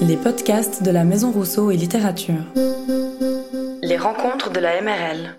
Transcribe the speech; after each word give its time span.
Les 0.00 0.16
podcasts 0.16 0.82
de 0.82 0.90
la 0.90 1.04
Maison 1.04 1.30
Rousseau 1.30 1.70
et 1.70 1.76
Littérature. 1.76 2.42
Les 3.82 3.98
rencontres 3.98 4.50
de 4.50 4.58
la 4.58 4.80
MRL. 4.80 5.36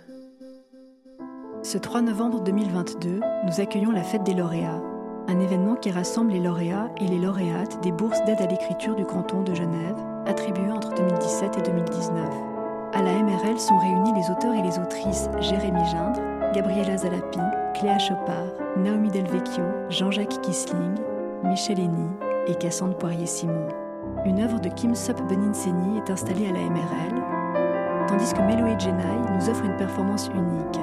Ce 1.63 1.78
3 1.78 2.01
novembre 2.01 2.42
2022, 2.42 3.20
nous 3.46 3.62
accueillons 3.62 3.92
la 3.92 4.04
fête 4.04 4.23
des 4.23 4.34
lauréats, 4.34 4.81
un 5.28 5.39
événement 5.39 5.76
qui 5.76 5.92
rassemble 5.92 6.34
les 6.34 6.39
lauréats 6.39 6.89
et 6.99 7.07
les 7.07 7.18
lauréates 7.18 7.81
des 7.81 7.92
bourses 7.92 8.23
d'aide 8.26 8.42
à 8.42 8.46
l'écriture 8.46 8.96
du 8.96 9.05
canton 9.05 9.42
de 9.42 9.55
Genève, 9.55 9.96
attribuées 10.28 10.72
entre 10.72 10.94
2017 10.94 11.58
et 11.58 11.62
2019. 11.62 12.15
À 12.94 13.01
la 13.01 13.13
MRL 13.13 13.60
sont 13.60 13.78
réunis 13.79 14.13
les 14.13 14.29
auteurs 14.31 14.53
et 14.53 14.62
les 14.62 14.78
autrices 14.78 15.29
Jérémy 15.40 15.83
Gindre, 15.85 16.22
Gabriela 16.53 16.98
Zalapi, 16.98 17.40
Cléa 17.73 17.98
Chopard, 17.98 18.53
Naomi 18.77 19.09
Delvecchio, 19.09 19.63
Jean-Jacques 19.90 20.41
Kissling, 20.41 20.95
Michel 21.44 21.80
Henny 21.80 22.09
et 22.48 22.55
Cassandre 22.55 22.98
Poirier-Simon. 22.98 23.67
Une 24.26 24.40
œuvre 24.40 24.59
de 24.59 24.70
Kim 24.70 24.95
Sop 24.95 25.22
Beninseni 25.27 25.98
est 25.98 26.09
installée 26.09 26.48
à 26.48 26.52
la 26.52 26.59
MRL, 26.59 28.08
tandis 28.08 28.34
que 28.34 28.41
Melo 28.41 28.67
Jenai 28.80 29.03
nous 29.35 29.49
offre 29.49 29.66
une 29.66 29.77
performance 29.77 30.30
unique. 30.34 30.80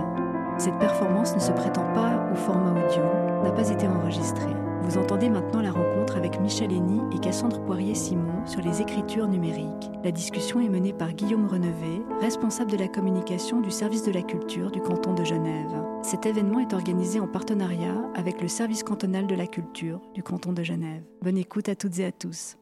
Cette 0.59 0.79
performance 0.79 1.34
ne 1.34 1.41
se 1.41 1.52
prétend 1.52 1.84
pas 1.95 2.28
au 2.33 2.34
format 2.34 2.73
audio, 2.73 3.02
n'a 3.45 3.52
pas 3.52 3.70
été 3.70 3.87
enregistrée. 3.87 4.55
Vous 4.83 4.97
entendez 4.97 5.28
maintenant 5.28 5.61
la 5.61 5.70
rencontre 5.70 6.16
avec 6.16 6.41
Michel 6.41 6.73
Henny 6.73 7.01
et 7.15 7.19
Cassandre 7.19 7.61
Poirier-Simon 7.62 8.47
sur 8.47 8.62
les 8.62 8.80
écritures 8.80 9.28
numériques. 9.28 9.91
La 10.03 10.11
discussion 10.11 10.61
est 10.61 10.69
menée 10.69 10.92
par 10.92 11.12
Guillaume 11.12 11.47
Renevé, 11.47 12.03
responsable 12.20 12.70
de 12.70 12.78
la 12.78 12.89
communication 12.89 13.61
du 13.61 13.70
service 13.70 14.03
de 14.05 14.12
la 14.12 14.23
culture 14.23 14.70
du 14.70 14.80
canton 14.80 15.14
de 15.14 15.25
Genève. 15.25 15.84
Cet 16.03 16.25
événement 16.25 16.61
est 16.61 16.73
organisé 16.73 17.20
en 17.20 17.28
partenariat 17.28 18.03
avec 18.14 18.41
le 18.41 18.48
service 18.48 18.83
cantonal 18.83 19.27
de 19.27 19.34
la 19.34 19.47
culture 19.47 20.00
du 20.14 20.23
canton 20.23 20.53
de 20.53 20.62
Genève. 20.62 21.03
Bonne 21.23 21.39
écoute 21.39 21.69
à 21.69 21.75
toutes 21.75 21.98
et 21.98 22.06
à 22.06 22.12
tous. 22.12 22.56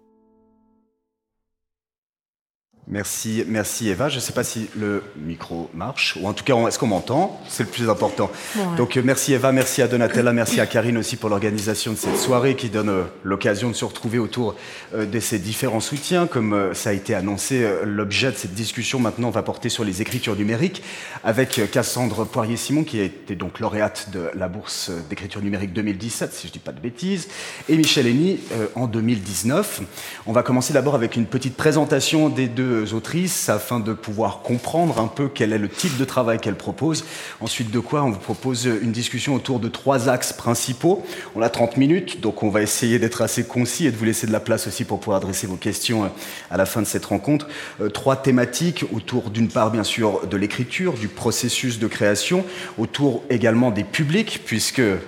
Merci, 2.88 3.42
merci 3.48 3.88
Eva. 3.88 4.08
Je 4.08 4.14
ne 4.14 4.20
sais 4.20 4.32
pas 4.32 4.44
si 4.44 4.68
le 4.76 5.02
micro 5.16 5.68
marche, 5.74 6.16
ou 6.20 6.28
en 6.28 6.32
tout 6.32 6.44
cas, 6.44 6.54
est-ce 6.68 6.78
qu'on 6.78 6.86
m'entend? 6.86 7.40
C'est 7.48 7.64
le 7.64 7.68
plus 7.68 7.90
important. 7.90 8.30
Donc 8.76 8.96
euh, 8.96 9.02
merci 9.04 9.32
Eva, 9.32 9.50
merci 9.50 9.82
à 9.82 9.88
Donatella, 9.88 10.32
merci 10.32 10.60
à 10.60 10.66
Karine 10.66 10.96
aussi 10.96 11.16
pour 11.16 11.28
l'organisation 11.28 11.90
de 11.90 11.96
cette 11.96 12.16
soirée 12.16 12.54
qui 12.54 12.68
donne 12.68 12.88
euh, 12.90 13.02
l'occasion 13.24 13.70
de 13.70 13.74
se 13.74 13.84
retrouver 13.84 14.20
autour 14.20 14.54
euh, 14.94 15.04
de 15.04 15.18
ces 15.18 15.40
différents 15.40 15.80
soutiens. 15.80 16.28
Comme 16.28 16.74
ça 16.74 16.90
a 16.90 16.92
été 16.92 17.12
annoncé, 17.12 17.68
l'objet 17.84 18.30
de 18.30 18.36
cette 18.36 18.54
discussion 18.54 19.00
maintenant 19.00 19.30
va 19.30 19.42
porter 19.42 19.68
sur 19.68 19.82
les 19.82 20.00
écritures 20.00 20.36
numériques 20.36 20.84
avec 21.24 21.60
Cassandre 21.72 22.24
Poirier-Simon 22.24 22.84
qui 22.84 23.00
a 23.00 23.04
été 23.04 23.34
donc 23.34 23.58
lauréate 23.58 24.10
de 24.12 24.30
la 24.32 24.46
bourse 24.46 24.92
d'écriture 25.10 25.42
numérique 25.42 25.72
2017, 25.72 26.32
si 26.32 26.42
je 26.42 26.52
ne 26.52 26.52
dis 26.52 26.58
pas 26.60 26.70
de 26.70 26.78
bêtises, 26.78 27.26
et 27.68 27.76
Michel 27.76 28.06
Henny 28.06 28.38
en 28.76 28.86
2019. 28.86 29.82
On 30.26 30.32
va 30.32 30.44
commencer 30.44 30.72
d'abord 30.72 30.94
avec 30.94 31.16
une 31.16 31.26
petite 31.26 31.56
présentation 31.56 32.28
des 32.28 32.46
deux 32.46 32.75
autrices 32.92 33.48
afin 33.48 33.80
de 33.80 33.92
pouvoir 33.92 34.40
comprendre 34.42 35.00
un 35.00 35.08
peu 35.08 35.28
quel 35.28 35.52
est 35.52 35.58
le 35.58 35.68
type 35.68 35.96
de 35.96 36.04
travail 36.04 36.38
qu'elles 36.38 36.56
proposent. 36.56 37.04
Ensuite 37.40 37.70
de 37.70 37.78
quoi, 37.78 38.02
on 38.02 38.10
vous 38.10 38.18
propose 38.18 38.66
une 38.66 38.92
discussion 38.92 39.34
autour 39.34 39.60
de 39.60 39.68
trois 39.68 40.08
axes 40.08 40.32
principaux. 40.32 41.04
On 41.34 41.42
a 41.42 41.48
30 41.48 41.76
minutes, 41.76 42.20
donc 42.20 42.42
on 42.42 42.50
va 42.50 42.62
essayer 42.62 42.98
d'être 42.98 43.22
assez 43.22 43.44
concis 43.44 43.86
et 43.86 43.90
de 43.90 43.96
vous 43.96 44.04
laisser 44.04 44.26
de 44.26 44.32
la 44.32 44.40
place 44.40 44.66
aussi 44.66 44.84
pour 44.84 45.00
pouvoir 45.00 45.18
adresser 45.18 45.46
vos 45.46 45.56
questions 45.56 46.04
euh, 46.04 46.08
à 46.50 46.56
la 46.56 46.66
fin 46.66 46.82
de 46.82 46.86
cette 46.86 47.04
rencontre. 47.04 47.48
Euh, 47.80 47.88
trois 47.88 48.16
thématiques 48.16 48.84
autour 48.92 49.30
d'une 49.30 49.48
part 49.48 49.70
bien 49.70 49.84
sûr 49.84 50.26
de 50.26 50.36
l'écriture, 50.36 50.94
du 50.94 51.08
processus 51.08 51.78
de 51.78 51.86
création, 51.86 52.44
autour 52.78 53.22
également 53.30 53.70
des 53.70 53.84
publics, 53.84 54.42
puisque 54.44 54.80
euh, 54.80 54.98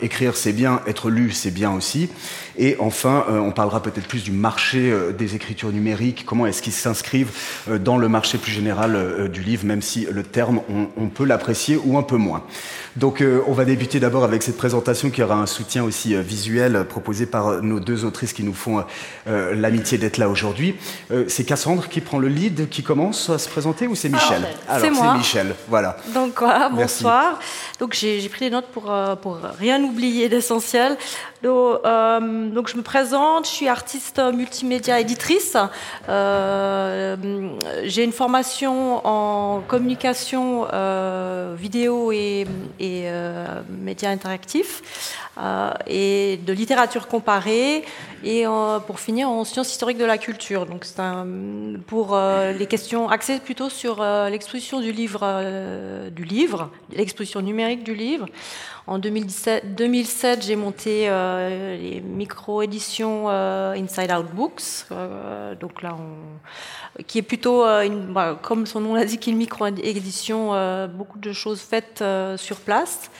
écrire 0.00 0.36
c'est 0.36 0.52
bien, 0.52 0.80
être 0.86 1.10
lu 1.10 1.30
c'est 1.30 1.50
bien 1.50 1.72
aussi. 1.72 2.10
Et 2.58 2.76
enfin, 2.78 3.26
on 3.28 3.52
parlera 3.52 3.82
peut-être 3.82 4.08
plus 4.08 4.24
du 4.24 4.30
marché 4.30 4.90
des 5.18 5.34
écritures 5.34 5.72
numériques, 5.72 6.24
comment 6.24 6.46
est-ce 6.46 6.62
qu'ils 6.62 6.72
s'inscrivent 7.16 7.32
euh, 7.68 7.78
dans 7.78 7.98
le 7.98 8.08
marché 8.08 8.38
plus 8.38 8.52
général 8.52 8.94
euh, 8.94 9.28
du 9.28 9.42
livre, 9.42 9.64
même 9.64 9.82
si 9.82 10.06
le 10.10 10.22
terme, 10.22 10.60
on, 10.96 11.08
peut 11.08 11.24
l'apprécier 11.24 11.78
ou 11.84 11.96
un 11.96 12.02
peu 12.02 12.16
moins. 12.16 12.42
Donc 12.96 13.20
euh, 13.20 13.40
on 13.46 13.52
va 13.52 13.64
débuter 13.64 14.00
d'abord 14.00 14.24
avec 14.24 14.42
cette 14.42 14.56
présentation 14.56 15.10
qui 15.10 15.22
aura 15.22 15.36
un 15.36 15.46
soutien 15.46 15.84
aussi 15.84 16.14
visuel 16.16 16.84
proposé 16.88 17.26
par 17.26 17.62
nos 17.62 17.80
deux 17.80 18.04
autrices 18.04 18.32
qui 18.32 18.42
nous 18.42 18.54
font 18.54 18.84
l'amitié 19.26 19.98
d'être 19.98 20.18
là 20.18 20.28
aujourd'hui. 20.28 20.76
c'est 21.28 21.44
Cassandre 21.44 21.88
qui 21.88 22.00
prend 22.00 22.18
le 22.18 22.28
lead, 22.28 22.68
qui 22.68 22.82
commence 22.82 23.30
à 23.30 23.38
se 23.38 23.48
présenter 23.48 23.86
ou 23.86 23.94
c'est 23.94 24.08
Michel 24.08 24.46
Alors, 24.68 24.80
c'est 24.80 24.90
moi. 24.90 25.14
Michel, 25.16 25.54
voilà. 25.68 25.96
Donc 26.14 26.38
voilà, 26.38 26.68
bonsoir. 26.68 27.38
Donc 27.78 27.94
j'ai 27.94 28.28
pris 28.28 28.46
des 28.46 28.50
notes 28.50 28.68
pour, 28.72 28.92
pour 29.22 29.38
rien 29.58 29.82
oublier 29.82 30.28
d'essentiel. 30.28 30.96
Donc, 31.46 32.56
donc, 32.56 32.68
je 32.68 32.76
me 32.76 32.82
présente, 32.82 33.44
je 33.46 33.50
suis 33.50 33.68
artiste 33.68 34.20
multimédia 34.32 34.98
éditrice. 34.98 35.56
Euh, 36.08 37.06
euh, 37.06 37.48
j'ai 37.84 38.04
une 38.04 38.12
formation 38.12 39.06
en 39.06 39.60
communication 39.60 40.66
euh, 40.72 41.54
vidéo 41.56 42.12
et, 42.12 42.46
euh, 42.82 43.62
médias 43.68 44.10
interactifs 44.10 44.82
et 45.86 46.38
de 46.46 46.52
littérature 46.52 47.08
comparée 47.08 47.84
et 48.24 48.44
pour 48.86 49.00
finir 49.00 49.28
en 49.28 49.44
sciences 49.44 49.70
historiques 49.70 49.98
de 49.98 50.04
la 50.04 50.18
culture. 50.18 50.66
Donc 50.66 50.84
c'est 50.84 51.02
pour 51.86 52.18
les 52.58 52.66
questions 52.66 53.08
axées 53.08 53.38
plutôt 53.40 53.68
sur 53.68 54.02
l'exposition 54.30 54.80
du 54.80 54.92
livre, 54.92 56.10
du 56.10 56.24
livre, 56.24 56.70
l'exposition 56.92 57.40
numérique 57.40 57.84
du 57.84 57.94
livre. 57.94 58.26
En 58.86 58.98
2017, 58.98 59.74
2007 59.74 60.44
j'ai 60.44 60.56
monté 60.56 61.08
les 61.08 62.00
micro-éditions 62.00 63.28
Inside 63.28 64.12
Out 64.12 64.26
Books. 64.32 64.86
donc 65.60 65.82
là, 65.82 65.96
on, 65.98 67.02
qui 67.02 67.18
est 67.18 67.22
plutôt, 67.22 67.64
une, 67.64 68.12
bah, 68.12 68.38
comme 68.40 68.64
son 68.64 68.80
nom 68.80 68.94
l'indique, 68.94 69.26
une 69.26 69.36
micro-édition, 69.36 70.88
beaucoup 70.88 71.18
de 71.18 71.32
choses 71.32 71.60
faites 71.60 72.02
sur 72.36 72.56
place. 72.56 73.10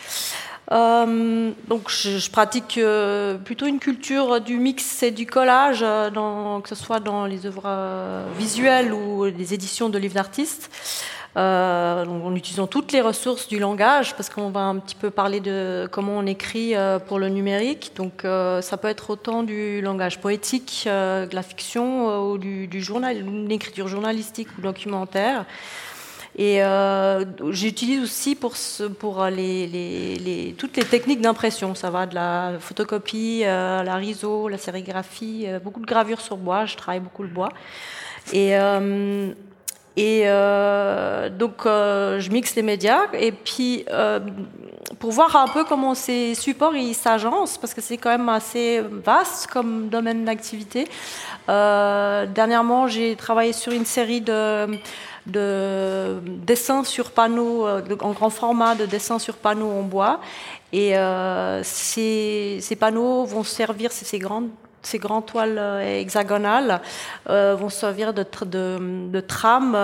Euh, 0.73 1.53
donc 1.69 1.91
je, 1.91 2.31
pratique 2.31 2.79
euh, 2.79 3.37
plutôt 3.37 3.67
une 3.67 3.79
culture 3.79 4.41
du 4.41 4.59
mix 4.59 5.03
et 5.03 5.13
du 5.13 5.27
collage, 5.27 5.85
dans, 6.13 6.61
que 6.61 6.69
ce 6.69 6.75
soit 6.75 7.01
dans 7.01 7.25
les 7.27 7.47
œuvres 7.47 8.25
visuelles 8.39 8.93
ou 8.93 9.25
les 9.25 9.55
éditions 9.55 9.89
de 9.89 9.99
livres 9.99 10.15
d'artistes 10.15 10.71
euh, 11.37 12.05
en 12.07 12.35
utilisant 12.35 12.67
toutes 12.67 12.93
les 12.93 13.01
ressources 13.01 13.47
du 13.49 13.59
langage, 13.59 14.15
parce 14.17 14.31
qu'on 14.31 14.51
va 14.51 14.61
un 14.61 14.79
petit 14.79 14.95
peu 14.95 15.11
parler 15.11 15.41
de 15.41 15.89
comment 15.91 16.19
on 16.19 16.27
écrit 16.27 16.75
euh, 16.75 16.99
pour 16.99 17.19
le 17.19 17.29
numérique. 17.29 17.93
Donc 17.97 18.25
euh, 18.25 18.63
ça 18.63 18.77
peut 18.77 18.89
être 18.89 19.11
autant 19.11 19.43
du 19.43 19.83
langage 19.83 20.19
poétique, 20.19 20.85
euh, 20.87 21.27
de 21.27 21.35
la 21.35 21.43
fiction 21.43 22.31
ou 22.31 22.39
du, 22.39 22.67
du 22.67 22.81
journal, 22.81 23.19
une 23.19 23.53
écriture 23.53 23.89
journalistique 23.89 24.49
ou 24.59 24.63
documentaire. 24.63 25.45
Et 26.39 26.63
euh, 26.63 27.25
j'utilise 27.51 28.03
aussi 28.03 28.35
pour, 28.35 28.53
toutes 28.53 29.27
les 29.27 30.85
techniques 30.85 31.23
d'impression. 31.23 31.75
Ça 31.75 31.89
va 31.89 32.05
de 32.05 32.15
la 32.15 32.53
photocopie, 32.61 33.41
euh, 33.45 33.83
la 33.83 33.95
riso, 33.95 34.49
la 34.49 34.59
sérigraphie, 34.59 35.47
euh, 35.47 35.59
beaucoup 35.59 35.81
de 35.81 35.87
gravures 35.87 36.21
sur 36.21 36.37
bois. 36.37 36.67
Je 36.67 36.77
travaille 36.77 37.01
beaucoup 37.01 37.23
le 37.23 37.31
bois. 37.31 37.49
Et 38.35 38.55
et 39.99 40.25
donc, 40.25 41.63
je 41.65 42.31
mixe 42.31 42.55
les 42.55 42.63
médias. 42.63 43.05
Et 43.15 43.33
puis, 43.33 43.87
pour 44.99 45.13
voir 45.13 45.35
un 45.37 45.49
peu 45.49 45.65
comment 45.65 45.95
ces 45.95 46.35
supports 46.35 46.75
s'agencent, 46.93 47.57
parce 47.57 47.73
que 47.73 47.81
c'est 47.81 47.97
quand 47.97 48.11
même 48.11 48.29
assez 48.29 48.83
vaste 48.83 49.47
comme 49.47 49.89
domaine 49.89 50.27
d'activité. 50.27 50.87
Dernièrement, 51.49 52.89
j'ai 52.89 53.17
travaillé 53.17 53.55
sur 53.55 53.73
une 53.73 53.87
série 53.87 54.21
de, 54.21 54.67
de 55.27 56.21
dessins 56.25 56.85
sur 56.85 57.11
panneaux, 57.11 57.67
euh, 57.67 57.83
en 58.01 58.13
grand 58.13 58.31
format, 58.31 58.75
de 58.75 58.87
dessins 58.87 59.19
sur 59.19 59.37
panneaux 59.37 59.71
en 59.71 59.83
bois. 59.83 60.21
Et 60.73 60.97
euh, 60.97 61.63
ces, 61.63 62.59
ces, 62.61 62.77
panneaux 62.77 63.25
vont 63.25 63.45
servir, 63.45 63.93
ces 63.93 64.19
grandes 64.19 64.49
ces 64.83 64.99
grandes 65.01 65.27
toiles 65.27 65.59
euh, 65.59 66.01
hexagonales 66.01 66.81
vont 67.27 67.69
servir 67.69 68.15
de, 68.15 68.25
de, 68.45 69.21
trame 69.21 69.77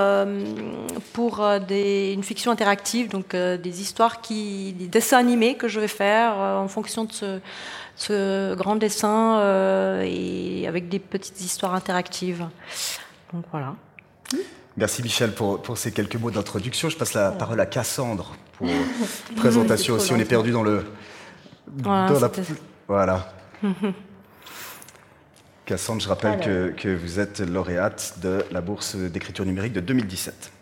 pour 1.12 1.44
des, 1.66 2.12
une 2.12 2.22
fiction 2.22 2.52
interactive, 2.52 3.08
donc 3.08 3.34
des 3.34 3.80
histoires 3.80 4.20
qui, 4.20 4.72
des 4.74 4.86
dessins 4.86 5.18
animés 5.18 5.56
que 5.56 5.66
je 5.66 5.80
vais 5.80 5.88
faire 5.88 6.36
en 6.36 6.68
fonction 6.68 7.02
de 7.02 7.12
ce, 7.12 7.40
ce 7.96 8.54
grand 8.54 8.76
dessin 8.76 9.40
et 10.04 10.66
avec 10.68 10.88
des 10.88 11.00
petites 11.00 11.40
histoires 11.40 11.74
interactives. 11.74 12.46
Donc 13.32 13.44
voilà. 13.50 13.74
Merci 14.76 15.02
Michel 15.02 15.32
pour, 15.32 15.60
pour 15.60 15.76
ces 15.76 15.92
quelques 15.92 16.16
mots 16.16 16.30
d'introduction. 16.30 16.88
Je 16.88 16.96
passe 16.96 17.12
la 17.14 17.30
parole 17.30 17.60
à 17.60 17.66
Cassandre 17.66 18.34
pour 18.56 18.68
présentation 19.36 19.94
aussi. 19.94 20.12
On 20.12 20.18
est 20.18 20.24
perdu 20.24 20.50
dans 20.50 20.62
le. 20.62 20.84
Voilà. 21.66 22.12
Dans 22.12 22.20
la, 22.20 22.30
voilà. 22.88 23.32
Cassandre, 25.66 26.00
je 26.00 26.08
rappelle 26.08 26.40
que, 26.40 26.70
que, 26.70 26.88
vous 26.88 27.20
êtes 27.20 27.40
lauréate 27.40 28.14
de 28.20 28.44
la 28.50 28.60
bourse 28.60 28.96
d'écriture 28.96 29.44
numérique 29.44 29.72
de 29.72 29.80
2017. 29.80 30.52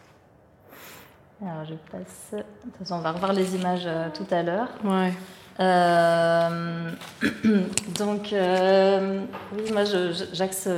Alors 1.43 1.65
je 1.65 1.75
passe. 1.91 2.33
De 2.33 2.43
toute 2.63 2.77
façon, 2.79 2.97
on 2.97 3.01
va 3.01 3.13
revoir 3.13 3.33
les 3.33 3.55
images 3.55 3.87
euh, 3.87 4.09
tout 4.15 4.27
à 4.31 4.43
l'heure. 4.43 4.69
Ouais. 4.85 5.13
donc, 7.99 8.33
oui, 8.33 9.73
moi, 9.73 9.85
je, 9.85 10.25
j'axe, 10.33 10.69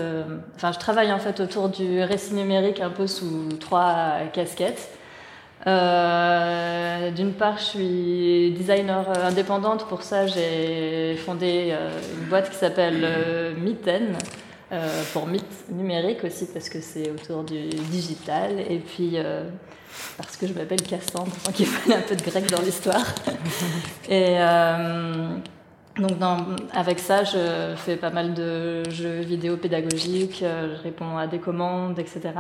enfin, 0.57 0.73
je 0.73 0.79
travaille 0.79 1.13
en 1.13 1.19
fait 1.19 1.41
autour 1.41 1.69
du 1.69 2.03
récit 2.03 2.35
numérique 2.35 2.81
un 2.81 2.91
peu 2.91 3.07
sous 3.07 3.49
trois 3.61 4.15
casquettes. 4.33 4.91
d'une 5.65 7.33
part, 7.33 7.59
je 7.59 7.65
suis 7.65 8.51
designer 8.53 9.09
indépendante. 9.25 9.87
Pour 9.87 10.03
ça, 10.03 10.27
j'ai 10.27 11.17
fondé 11.25 11.75
une 12.19 12.29
boîte 12.29 12.51
qui 12.51 12.57
s'appelle 12.57 13.55
Mitten, 13.57 14.17
euh, 14.73 15.03
pour 15.13 15.27
mythe 15.27 15.69
numérique 15.69 16.25
aussi 16.25 16.47
parce 16.47 16.71
que 16.71 16.81
c'est 16.81 17.11
autour 17.11 17.45
du 17.45 17.69
digital 17.69 18.59
et 18.59 18.79
puis 18.79 19.13
euh, 19.17 19.45
parce 20.17 20.37
que 20.37 20.47
je 20.47 20.53
m'appelle 20.53 20.83
Cassandre, 20.83 21.33
donc 21.45 21.59
il 21.59 21.67
fallait 21.67 21.97
un 21.97 22.03
peu 22.03 22.17
de 22.17 22.23
grec 22.23 22.51
dans 22.51 22.61
l'histoire. 22.61 23.05
et 24.09 24.37
euh, 24.39 25.37
donc 25.99 26.59
avec 26.73 26.99
ça, 26.99 27.25
je 27.25 27.75
fais 27.77 27.97
pas 27.97 28.11
mal 28.11 28.35
de 28.35 28.89
jeux 28.91 29.21
vidéo 29.21 29.57
pédagogiques, 29.57 30.43
je 30.43 30.83
réponds 30.83 31.17
à 31.17 31.27
des 31.27 31.39
commandes, 31.39 31.99
etc. 31.99 32.31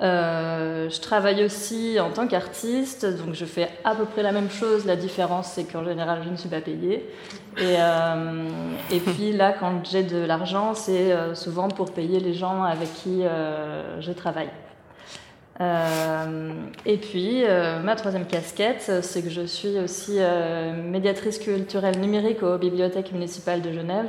Euh, 0.00 0.88
je 0.88 0.98
travaille 1.00 1.44
aussi 1.44 1.98
en 2.00 2.10
tant 2.10 2.26
qu'artiste, 2.26 3.04
donc 3.04 3.34
je 3.34 3.44
fais 3.44 3.68
à 3.84 3.94
peu 3.94 4.06
près 4.06 4.22
la 4.22 4.32
même 4.32 4.50
chose. 4.50 4.86
La 4.86 4.96
différence, 4.96 5.52
c'est 5.52 5.64
qu'en 5.64 5.84
général, 5.84 6.20
je 6.24 6.30
ne 6.30 6.36
suis 6.36 6.48
pas 6.48 6.62
payée. 6.62 7.06
Et, 7.58 7.76
euh, 7.78 8.48
et 8.90 9.00
puis 9.00 9.32
là, 9.32 9.52
quand 9.52 9.84
j'ai 9.84 10.02
de 10.02 10.18
l'argent, 10.18 10.74
c'est 10.74 11.12
euh, 11.12 11.34
souvent 11.34 11.68
pour 11.68 11.92
payer 11.92 12.18
les 12.18 12.32
gens 12.32 12.62
avec 12.62 12.92
qui 12.94 13.22
je 14.00 14.12
travaille. 14.12 14.50
Et 15.60 16.96
puis, 16.96 17.42
ma 17.84 17.94
troisième 17.94 18.26
casquette, 18.26 18.90
c'est 19.02 19.22
que 19.22 19.28
je 19.30 19.42
suis 19.42 19.78
aussi 19.78 20.18
médiatrice 20.84 21.38
culturelle 21.38 21.98
numérique 21.98 22.42
aux 22.42 22.56
bibliothèques 22.56 23.12
municipales 23.12 23.60
de 23.60 23.72
Genève. 23.72 24.06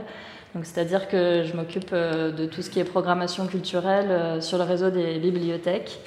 C'est-à-dire 0.63 1.07
que 1.07 1.43
je 1.43 1.55
m'occupe 1.55 1.91
euh, 1.93 2.31
de 2.31 2.45
tout 2.45 2.61
ce 2.61 2.69
qui 2.69 2.79
est 2.79 2.83
programmation 2.83 3.47
culturelle 3.47 4.11
euh, 4.11 4.41
sur 4.41 4.57
le 4.57 4.65
réseau 4.65 4.89
des 4.89 5.17
bibliothèques. 5.17 5.99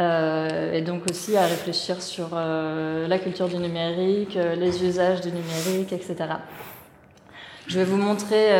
Euh, 0.00 0.72
et 0.72 0.80
donc 0.80 1.02
aussi 1.08 1.36
à 1.36 1.46
réfléchir 1.46 2.02
sur 2.02 2.34
la 2.34 3.18
culture 3.18 3.48
du 3.48 3.58
numérique, 3.58 4.36
les 4.56 4.84
usages 4.84 5.20
du 5.20 5.28
numérique, 5.28 5.92
etc. 5.92 6.16
Je 7.66 7.78
vais 7.78 7.84
vous 7.84 7.96
montrer 7.96 8.50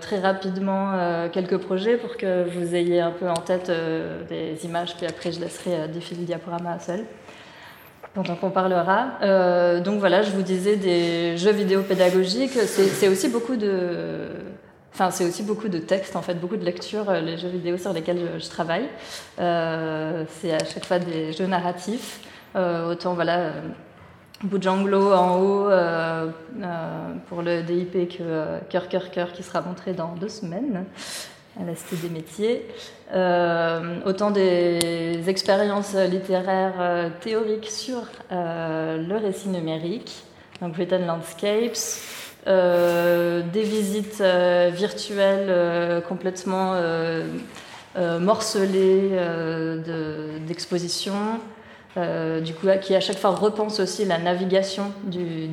très 0.00 0.18
rapidement 0.18 1.28
quelques 1.32 1.58
projets 1.58 1.96
pour 1.96 2.16
que 2.16 2.44
vous 2.48 2.74
ayez 2.74 3.00
un 3.00 3.12
peu 3.12 3.28
en 3.28 3.34
tête 3.34 3.70
des 4.28 4.64
images, 4.64 4.96
puis 4.96 5.06
après 5.06 5.30
je 5.30 5.40
laisserai 5.40 5.88
défiler 5.88 6.22
le 6.22 6.26
diaporama 6.26 6.78
seul 6.80 7.04
pendant 8.14 8.36
qu'on 8.36 8.50
parlera. 8.50 9.10
Euh, 9.22 9.80
donc 9.80 10.00
voilà, 10.00 10.22
je 10.22 10.30
vous 10.30 10.42
disais 10.42 10.76
des 10.76 11.36
jeux 11.36 11.52
vidéo 11.52 11.82
pédagogiques. 11.82 12.58
C'est 12.58 13.08
aussi 13.08 13.28
beaucoup 13.28 13.56
de, 13.56 14.28
enfin 14.92 15.10
c'est 15.10 15.24
aussi 15.24 15.42
beaucoup 15.42 15.68
de 15.68 15.78
textes 15.78 16.16
en 16.16 16.22
fait, 16.22 16.34
beaucoup 16.34 16.56
de 16.56 16.64
lectures. 16.64 17.08
Euh, 17.10 17.20
les 17.20 17.38
jeux 17.38 17.48
vidéo 17.48 17.76
sur 17.76 17.92
lesquels 17.92 18.18
je, 18.38 18.48
travaille, 18.48 18.88
euh, 19.38 20.24
c'est 20.40 20.52
à 20.52 20.64
chaque 20.64 20.84
fois 20.84 20.98
des 20.98 21.32
jeux 21.32 21.46
narratifs. 21.46 22.20
autant 22.54 23.14
voilà. 23.14 23.52
Boujanglo 24.44 25.12
en 25.12 25.40
haut 25.40 25.68
pour 27.28 27.42
le 27.42 27.62
DIP 27.62 28.18
que 28.18 28.58
Cœur 28.70 28.88
Cœur 28.88 29.10
Cœur 29.10 29.32
qui 29.32 29.42
sera 29.42 29.60
montré 29.62 29.92
dans 29.92 30.14
deux 30.14 30.28
semaines 30.28 30.84
à 31.60 31.64
la 31.64 31.74
Cité 31.74 31.96
des 31.96 32.08
métiers. 32.08 32.66
Euh, 33.14 34.00
autant 34.04 34.30
des 34.30 35.28
expériences 35.28 35.94
littéraires 35.94 36.74
euh, 36.78 37.08
théoriques 37.20 37.70
sur 37.70 38.02
euh, 38.30 38.98
le 38.98 39.16
récit 39.16 39.48
numérique, 39.48 40.24
donc 40.60 40.74
Written 40.76 41.06
Landscapes, 41.06 41.78
des 42.46 43.62
visites 43.62 44.22
virtuelles 44.72 46.02
complètement 46.08 46.74
morcelées 48.20 49.10
d'expositions. 50.46 51.40
Du 52.40 52.54
coup, 52.54 52.68
qui 52.80 52.94
à 52.94 53.00
chaque 53.00 53.18
fois 53.18 53.30
repense 53.30 53.80
aussi 53.80 54.04
la 54.04 54.18
navigation 54.18 54.92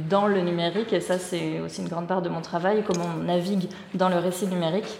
dans 0.09 0.27
le 0.27 0.41
numérique, 0.41 0.93
et 0.93 1.01
ça 1.01 1.17
c'est 1.17 1.59
aussi 1.59 1.81
une 1.81 1.89
grande 1.89 2.07
part 2.07 2.21
de 2.21 2.29
mon 2.29 2.41
travail, 2.41 2.83
comment 2.85 3.05
on 3.17 3.23
navigue 3.23 3.69
dans 3.93 4.09
le 4.09 4.17
récit 4.17 4.47
numérique. 4.47 4.99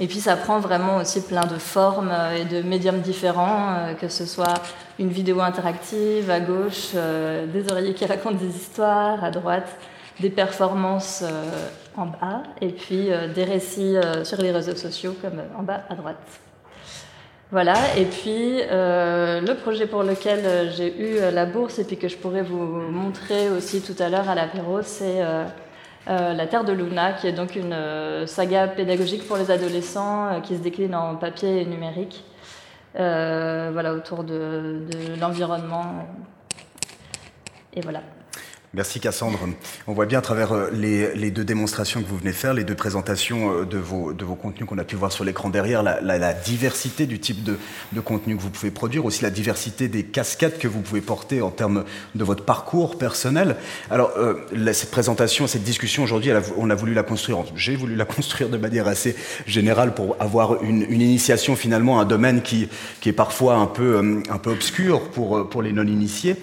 Et 0.00 0.06
puis 0.06 0.18
ça 0.18 0.34
prend 0.34 0.60
vraiment 0.60 0.96
aussi 0.96 1.20
plein 1.20 1.44
de 1.44 1.56
formes 1.56 2.10
euh, 2.10 2.36
et 2.36 2.44
de 2.46 2.62
médiums 2.62 3.00
différents, 3.00 3.74
euh, 3.74 3.94
que 3.94 4.08
ce 4.08 4.24
soit 4.24 4.62
une 4.98 5.10
vidéo 5.10 5.40
interactive 5.40 6.30
à 6.30 6.40
gauche, 6.40 6.92
euh, 6.94 7.46
des 7.46 7.70
oreillers 7.70 7.92
qui 7.92 8.06
racontent 8.06 8.36
des 8.36 8.56
histoires 8.56 9.22
à 9.22 9.30
droite, 9.30 9.76
des 10.18 10.30
performances 10.30 11.24
en 11.96 12.06
bas, 12.06 12.42
et 12.60 12.68
puis 12.68 13.08
des 13.34 13.44
récits 13.44 13.96
sur 14.22 14.36
les 14.42 14.52
réseaux 14.52 14.76
sociaux 14.76 15.16
comme 15.22 15.40
en 15.58 15.62
bas 15.62 15.80
à 15.88 15.94
droite. 15.94 16.49
Voilà, 17.52 17.74
et 17.96 18.04
puis 18.04 18.60
le 18.70 19.54
projet 19.54 19.86
pour 19.86 20.04
lequel 20.04 20.70
j'ai 20.70 20.96
eu 20.96 21.18
la 21.32 21.46
bourse 21.46 21.80
et 21.80 21.84
puis 21.84 21.96
que 21.96 22.06
je 22.06 22.16
pourrais 22.16 22.42
vous 22.42 22.64
montrer 22.64 23.50
aussi 23.50 23.80
tout 23.80 24.00
à 24.00 24.08
l'heure 24.08 24.28
à 24.28 24.36
l'apéro, 24.36 24.82
c'est 24.82 25.20
euh, 26.08 26.32
la 26.32 26.46
Terre 26.46 26.64
de 26.64 26.72
Luna, 26.72 27.12
qui 27.12 27.26
est 27.26 27.32
donc 27.32 27.56
une 27.56 27.74
euh, 27.74 28.26
saga 28.26 28.66
pédagogique 28.68 29.28
pour 29.28 29.36
les 29.36 29.50
adolescents 29.50 30.26
euh, 30.26 30.40
qui 30.40 30.56
se 30.56 30.62
décline 30.62 30.94
en 30.94 31.16
papier 31.16 31.60
et 31.60 31.66
numérique, 31.66 32.24
voilà, 32.94 33.92
autour 33.94 34.24
de 34.24 34.82
l'environnement. 35.20 36.08
Et 37.74 37.80
voilà. 37.82 38.00
Merci 38.72 39.00
Cassandre. 39.00 39.40
On 39.88 39.94
voit 39.94 40.06
bien 40.06 40.20
à 40.20 40.22
travers 40.22 40.52
euh, 40.52 40.70
les, 40.70 41.32
deux 41.32 41.42
démonstrations 41.42 42.00
que 42.02 42.06
vous 42.06 42.18
venez 42.18 42.30
faire, 42.30 42.54
les 42.54 42.62
deux 42.62 42.76
présentations 42.76 43.52
euh, 43.52 43.64
de 43.64 43.78
vos, 43.78 44.12
de 44.12 44.24
vos 44.24 44.36
contenus 44.36 44.68
qu'on 44.68 44.78
a 44.78 44.84
pu 44.84 44.94
voir 44.94 45.10
sur 45.10 45.24
l'écran 45.24 45.48
derrière, 45.48 45.82
la, 45.82 46.32
diversité 46.32 47.06
du 47.06 47.18
type 47.18 47.42
de, 47.42 47.58
de, 47.90 48.00
contenu 48.00 48.36
que 48.36 48.40
vous 48.40 48.50
pouvez 48.50 48.70
produire, 48.70 49.04
aussi 49.04 49.24
la 49.24 49.30
diversité 49.30 49.88
des 49.88 50.04
casquettes 50.04 50.60
que 50.60 50.68
vous 50.68 50.82
pouvez 50.82 51.00
porter 51.00 51.42
en 51.42 51.50
termes 51.50 51.84
de 52.14 52.22
votre 52.22 52.44
parcours 52.44 52.96
personnel. 52.96 53.56
Alors, 53.90 54.12
euh, 54.16 54.34
cette 54.72 54.92
présentation, 54.92 55.48
cette 55.48 55.64
discussion 55.64 56.04
aujourd'hui, 56.04 56.30
on 56.56 56.70
a 56.70 56.76
voulu 56.76 56.94
la 56.94 57.02
construire, 57.02 57.38
j'ai 57.56 57.74
voulu 57.74 57.96
la 57.96 58.04
construire 58.20 58.50
de 58.50 58.56
manière 58.56 58.86
assez 58.86 59.16
générale 59.48 59.94
pour 59.94 60.14
avoir 60.20 60.62
une, 60.62 60.82
initiation 60.82 61.56
finalement 61.56 61.98
à 61.98 62.02
un 62.02 62.06
domaine 62.06 62.40
qui, 62.40 62.68
qui 63.00 63.08
est 63.08 63.12
parfois 63.12 63.56
un 63.56 63.66
peu, 63.66 64.22
un 64.30 64.38
peu 64.38 64.50
obscur 64.50 65.10
pour, 65.10 65.48
pour 65.48 65.60
les 65.60 65.72
non-initiés. 65.72 66.36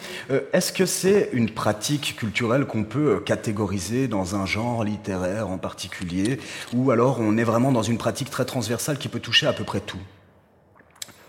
Est-ce 0.51 0.73
que 0.73 0.85
c'est 0.85 1.29
une 1.31 1.49
pratique 1.49 2.16
culturel 2.17 2.65
qu'on 2.65 2.83
peut 2.83 3.15
euh, 3.15 3.19
catégoriser 3.19 4.09
dans 4.09 4.35
un 4.35 4.45
genre 4.45 4.83
littéraire 4.83 5.47
en 5.47 5.57
particulier, 5.57 6.39
ou 6.73 6.91
alors 6.91 7.19
on 7.21 7.37
est 7.37 7.45
vraiment 7.45 7.71
dans 7.71 7.83
une 7.83 7.97
pratique 7.97 8.29
très 8.29 8.43
transversale 8.43 8.97
qui 8.97 9.07
peut 9.07 9.21
toucher 9.21 9.47
à 9.47 9.53
peu 9.53 9.63
près 9.63 9.79
tout 9.79 9.99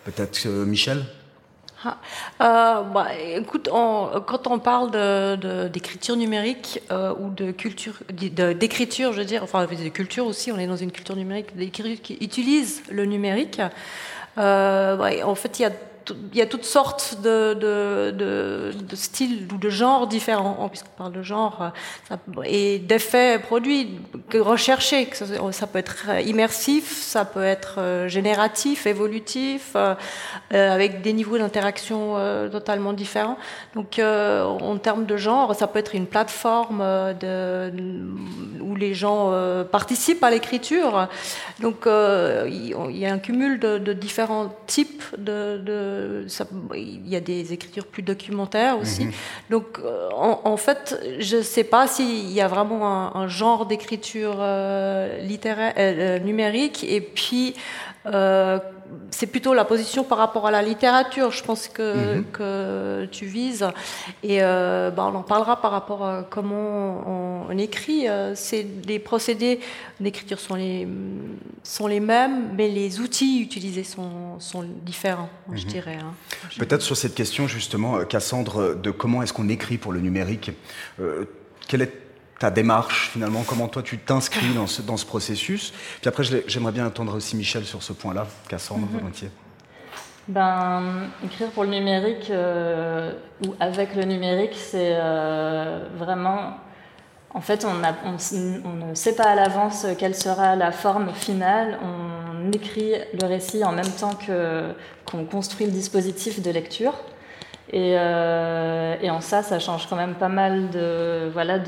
Peut-être 0.05 0.47
euh, 0.47 0.65
Michel? 0.65 1.05
Ah, 1.85 1.99
euh, 2.41 2.83
bah, 2.83 3.07
écoute, 3.37 3.69
quand 3.71 4.47
on 4.49 4.59
parle 4.59 4.91
d'écriture 5.71 6.17
numérique 6.17 6.83
ou 6.91 7.31
de 7.31 7.53
culture, 7.53 7.95
d'écriture, 8.11 9.13
je 9.13 9.19
veux 9.19 9.25
dire, 9.25 9.45
enfin 9.45 9.65
de 9.65 9.89
culture 9.91 10.27
aussi, 10.27 10.51
on 10.51 10.59
est 10.59 10.67
dans 10.67 10.77
une 10.77 10.91
culture 10.91 11.15
numérique 11.15 11.57
d'écriture 11.57 12.03
qui 12.03 12.15
utilise 12.15 12.83
le 12.91 13.05
numérique. 13.05 13.61
en 14.37 15.35
fait, 15.37 15.61
il 15.61 15.63
y 15.63 15.67
a 15.67 15.73
il 16.33 16.39
y 16.39 16.43
a 16.43 16.47
toutes 16.47 16.65
sortes 16.65 17.19
de, 17.23 18.73
styles 18.95 19.49
ou 19.53 19.59
de 19.59 19.69
genres 19.69 20.07
différents, 20.07 20.69
puisqu'on 20.69 20.97
parle 20.97 21.13
de 21.13 21.23
genre, 21.23 21.73
euh, 22.11 22.43
et 22.45 22.79
d'effets 22.79 23.39
produits 23.39 24.01
recherchés. 24.35 25.09
Ça 25.53 25.67
peut 25.67 25.79
être 25.79 26.07
immersif, 26.27 27.03
ça 27.03 27.25
peut 27.25 27.45
être 27.45 27.77
euh, 27.79 28.09
génératif, 28.09 28.87
évolutif, 28.87 29.73
euh, 29.77 29.95
avec 30.51 31.03
des 31.03 31.13
niveaux 31.13 31.39
d'interaction 31.39 32.17
totalement 32.51 32.93
différents. 32.93 33.39
Donc, 33.75 34.01
en 34.01 34.79
termes 34.79 35.07
de 35.07 35.17
genre, 35.17 35.55
ça 35.55 35.67
peut 35.67 35.79
être 35.79 35.95
une 35.95 36.07
plateforme 36.07 36.83
où 38.61 38.77
les 38.77 38.95
gens 38.95 39.33
participent 39.71 40.25
à 40.25 40.31
l'écriture. 40.31 41.09
Donc, 41.61 41.87
il 41.87 42.97
y 42.97 43.07
a 43.07 43.13
un 43.13 43.19
cumul 43.19 43.59
de, 43.59 43.93
différents 43.93 44.55
types 44.67 45.05
de 45.17 45.59
il 46.75 47.09
y 47.09 47.17
a 47.17 47.21
des 47.21 47.53
écritures 47.53 47.87
plus 47.87 48.03
documentaires 48.03 48.79
aussi. 48.79 49.07
Mhm. 49.07 49.13
Donc, 49.51 49.79
euh, 49.79 50.09
en, 50.13 50.57
fait, 50.57 51.01
je 51.19 51.37
ne 51.37 51.43
sais 51.43 51.65
pas 51.65 51.87
s'il 51.87 52.31
y 52.31 52.41
a 52.41 52.49
vraiment 52.49 53.17
un, 53.17 53.29
genre 53.29 53.67
d'écriture 53.67 54.37
euh, 54.39 55.19
littéraire, 55.19 55.75
euh, 55.77 56.19
numérique, 56.19 56.85
et 56.85 57.01
puis 57.01 57.55
c'est 59.11 59.27
plutôt 59.27 59.55
la 59.55 59.65
position 59.65 60.05
par 60.05 60.19
rapport 60.19 60.47
à 60.47 60.51
la 60.51 60.63
littérature, 60.63 61.31
je 61.31 61.43
pense 61.43 61.69
que, 61.69 62.17
mhm. 62.17 62.25
que 62.33 63.09
tu 63.11 63.27
vises. 63.27 63.67
Et 64.23 64.41
bah, 64.41 64.93
on 64.99 65.15
en 65.15 65.23
parlera 65.23 65.61
par 65.61 65.71
rapport 65.71 66.05
à 66.05 66.25
comment 66.29 67.47
on, 67.49 67.59
écrit. 67.59 68.07
c'est 68.35 68.67
les 68.87 68.99
procédés 68.99 69.61
d'écriture 70.01 70.39
sont 70.39 70.55
les, 70.55 70.87
sont 71.63 71.87
les 71.87 72.01
mêmes, 72.01 72.51
mais 72.57 72.69
les 72.69 73.01
outils 73.01 73.41
utilisés 73.41 73.85
sont, 73.85 74.39
sont 74.39 74.65
différents, 74.85 75.31
je 75.53 75.65
mhm. 75.65 75.69
dirais. 75.69 75.99
Hein. 76.01 76.15
Peut-être 76.59 76.83
sur 76.83 76.97
cette 76.97 77.15
question, 77.15 77.49
justement, 77.49 77.99
euh, 77.99 78.05
Cassandre, 78.05 78.75
de 78.75 78.91
comment 78.91 79.23
est-ce 79.23 79.33
qu'on 79.33 79.49
écrit 79.49 79.79
pour 79.79 79.93
le 79.93 80.01
numérique. 80.01 80.53
Euh, 81.01 81.25
quelle 81.67 81.83
est 81.83 82.08
ta 82.39 82.51
démarche 82.51 83.11
finalement 83.11 83.43
Comment 83.47 83.69
toi 83.69 83.83
tu 83.83 83.99
t'inscris 83.99 84.55
dans 84.55 84.67
ce, 84.67 84.83
dans 84.83 84.97
ce 84.97 85.07
processus 85.07 85.73
Puis 86.01 86.09
après, 86.09 86.23
j'aimerais 86.47 86.73
bien 86.73 86.87
entendre 86.87 87.17
aussi 87.17 87.37
Michel 87.37 87.65
sur 87.65 87.83
ce 87.83 87.93
point-là, 87.93 88.27
Cassandre, 88.49 88.87
mm 88.87 88.99
volontiers. 88.99 89.31
Ben, 90.29 91.09
écrire 91.25 91.49
pour 91.51 91.65
le 91.65 91.71
numérique 91.71 92.31
euh, 92.31 93.15
ou 93.47 93.55
avec 93.61 93.95
le 93.95 94.05
numérique, 94.05 94.55
c'est 94.55 94.93
euh, 94.93 95.89
vraiment. 95.97 96.59
En 97.33 97.41
fait, 97.41 97.65
on, 97.65 97.73
on, 98.05 98.89
ne 98.89 98.95
sait 98.95 99.15
pas 99.15 99.31
à 99.31 99.35
l'avance 99.35 99.87
quelle 99.99 100.15
sera 100.15 100.55
la 100.55 100.71
forme 100.71 101.13
finale. 101.15 101.79
On 101.83 102.53
écrit 102.53 102.93
le 103.19 103.27
récit 103.27 103.65
en 103.65 103.73
même 103.73 103.91
temps 103.91 104.19
qu'on 105.07 105.25
construit 105.25 105.67
le 105.67 105.73
dispositif 105.73 106.43
de 106.43 106.51
lecture. 106.51 106.95
Euh, 107.75 108.97
et, 109.03 109.11
en 109.11 109.21
ça, 109.21 109.43
ça 109.43 109.59
change 109.59 109.87
quand 109.89 109.97
même 109.97 110.15
pas 110.15 110.29
mal 110.29 110.71
de 110.71 111.29
voilà 111.33 111.59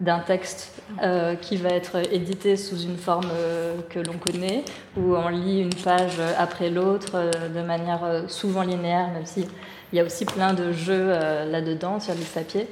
d'un 0.00 0.18
texte 0.20 0.80
euh, 1.02 1.34
qui 1.34 1.56
va 1.56 1.70
être 1.70 1.96
édité 2.12 2.56
sous 2.56 2.80
une 2.80 2.96
forme 2.96 3.28
euh, 3.32 3.76
que 3.90 3.98
l'on 3.98 4.14
connaît, 4.14 4.64
où 4.96 5.14
on 5.14 5.28
lit 5.28 5.60
une 5.60 5.74
page 5.74 6.20
après 6.38 6.70
l'autre 6.70 7.30
de 7.54 7.60
manière 7.60 8.24
souvent 8.28 8.62
linéaire, 8.62 9.08
même 9.08 9.26
si 9.26 9.46
y 9.92 10.00
a 10.00 10.04
aussi 10.04 10.24
plein 10.24 10.54
de 10.54 10.72
jeux 10.72 11.10
là-dedans 11.10 12.00
sur 12.00 12.14
le 12.14 12.20
papier. 12.20 12.66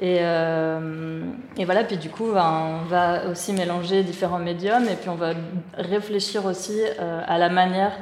Et, 0.00 0.16
et, 0.16 1.64
voilà, 1.64 1.84
puis 1.84 1.96
du 1.96 2.08
coup, 2.08 2.32
ben, 2.32 2.80
on 2.82 2.88
va 2.88 3.26
aussi 3.30 3.52
mélanger 3.52 4.02
différents 4.02 4.38
médiums 4.38 4.84
et 4.84 4.94
puis 4.94 5.08
on 5.08 5.16
va 5.16 5.32
réfléchir 5.76 6.44
aussi 6.46 6.80
à 6.98 7.38
la 7.38 7.48
manière 7.48 7.92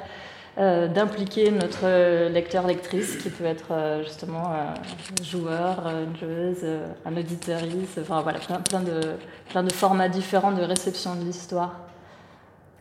euh, 0.61 0.89
d'impliquer 0.89 1.51
notre 1.51 2.29
lecteur-lectrice, 2.29 3.17
qui 3.17 3.31
peut 3.31 3.47
être 3.47 3.69
euh, 3.71 4.05
justement 4.05 4.53
un 4.53 5.25
joueur, 5.25 5.87
une 5.87 6.15
joueuse, 6.19 6.67
un 7.07 7.17
auditoriste, 7.17 7.99
enfin 8.03 8.21
voilà, 8.21 8.41
plein, 8.41 8.61
plein, 8.61 8.81
de, 8.81 9.01
plein 9.49 9.63
de 9.63 9.73
formats 9.73 10.11
différents 10.11 10.53
de 10.53 10.63
réception 10.63 11.15
de 11.15 11.25
l'histoire. 11.25 11.77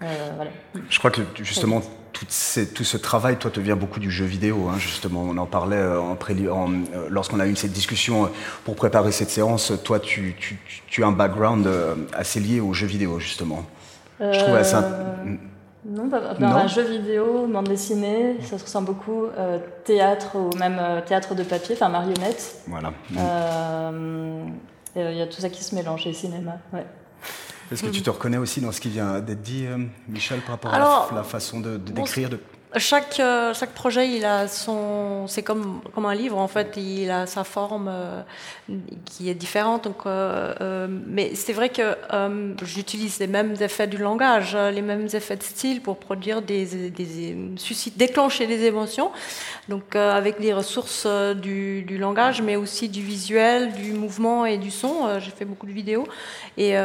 Euh, 0.01 0.05
voilà. 0.35 0.51
Je 0.89 0.99
crois 0.99 1.09
que 1.09 1.21
justement, 1.41 1.81
tout, 2.11 2.25
tout, 2.25 2.83
ce 2.83 2.97
travail, 2.97 3.37
toi, 3.37 3.49
te 3.49 3.61
vient 3.61 3.77
beaucoup 3.77 4.01
du 4.01 4.11
jeu 4.11 4.25
vidéo. 4.25 4.67
Hein, 4.67 4.77
justement, 4.77 5.21
on 5.21 5.37
en 5.37 5.45
parlait 5.45 5.81
en, 5.81 6.17
en, 6.17 6.71
lorsqu'on 7.09 7.39
a 7.39 7.47
eu 7.47 7.55
cette 7.55 7.71
discussion 7.71 8.29
pour 8.65 8.75
préparer 8.75 9.13
cette 9.13 9.29
séance. 9.29 9.71
Toi, 9.85 10.01
tu, 10.01 10.35
tu, 10.37 10.59
tu 10.87 11.03
as 11.05 11.07
un 11.07 11.13
background 11.13 11.69
assez 12.11 12.41
lié 12.41 12.59
au 12.59 12.73
jeu 12.73 12.87
vidéo, 12.87 13.19
justement. 13.19 13.63
Je 14.19 14.37
trouvais 14.37 14.65
ça. 14.65 14.85
Non, 15.89 16.05
dans 16.07 16.45
un 16.45 16.67
jeu 16.67 16.83
vidéo, 16.83 17.47
bande 17.47 17.67
dessinée, 17.67 18.37
ça 18.41 18.59
se 18.59 18.63
ressemble 18.63 18.87
beaucoup 18.87 19.25
euh, 19.25 19.57
théâtre 19.83 20.35
ou 20.35 20.55
même 20.57 20.77
euh, 20.79 21.01
théâtre 21.01 21.33
de 21.33 21.43
papier, 21.43 21.75
enfin 21.75 21.89
marionnette. 21.89 22.61
Voilà. 22.67 22.93
Euh, 23.17 24.45
il 24.95 25.17
y 25.17 25.21
a 25.21 25.27
tout 25.27 25.41
ça 25.41 25.49
qui 25.49 25.63
se 25.63 25.73
mélange, 25.73 26.05
et 26.05 26.13
cinéma. 26.13 26.57
Ouais. 26.73 26.85
Est-ce 27.71 27.83
que 27.83 27.89
tu 27.89 28.01
te 28.01 28.09
reconnais 28.09 28.37
aussi 28.37 28.61
dans 28.61 28.71
ce 28.71 28.81
qui 28.81 28.89
vient 28.89 29.19
d'être 29.19 29.41
dit, 29.41 29.65
Michel, 30.07 30.41
par 30.41 30.51
rapport 30.51 30.73
à 30.73 31.13
la, 31.13 31.23
façon 31.23 31.59
de, 31.59 31.77
décrire 31.77 32.29
de, 32.29 32.39
chaque, 32.77 33.19
euh, 33.19 33.51
chaque 33.55 33.71
projet, 33.71 34.09
il 34.09 34.25
a 34.25 34.47
son, 34.47 35.25
c'est 35.27 35.41
comme, 35.41 35.81
comme 35.95 36.05
un 36.05 36.13
livre 36.13 36.37
en 36.37 36.47
fait, 36.47 36.77
il 36.77 37.09
a 37.09 37.25
sa 37.25 37.43
forme 37.43 37.89
euh, 37.91 38.21
qui 39.05 39.27
est 39.27 39.33
différente. 39.33 39.85
Donc, 39.85 40.05
euh, 40.05 40.87
mais 40.87 41.33
c'est 41.33 41.53
vrai 41.53 41.69
que 41.69 41.97
j'utilise 42.63 43.19
les 43.19 43.25
mêmes 43.25 43.55
effets 43.59 43.87
du 43.87 43.97
langage, 43.97 44.55
les 44.55 44.83
mêmes 44.83 45.07
effets 45.13 45.35
de 45.35 45.43
style 45.43 45.81
pour 45.81 45.97
produire 45.97 46.43
des, 46.43 46.91
des, 46.91 47.35
déclencher 47.95 48.45
des 48.45 48.65
émotions. 48.65 49.11
Donc, 49.67 49.95
avec 49.95 50.39
les 50.39 50.53
ressources 50.53 51.07
du, 51.41 51.81
du, 51.81 51.97
langage, 51.97 52.41
mais 52.43 52.55
aussi 52.55 52.87
du 52.87 53.01
visuel, 53.01 53.73
du 53.73 53.93
mouvement 53.93 54.45
et 54.45 54.57
du 54.57 54.69
son. 54.69 55.19
J'ai 55.19 55.31
fait 55.31 55.45
beaucoup 55.45 55.65
de 55.65 55.71
vidéos 55.71 56.07
et 56.57 56.75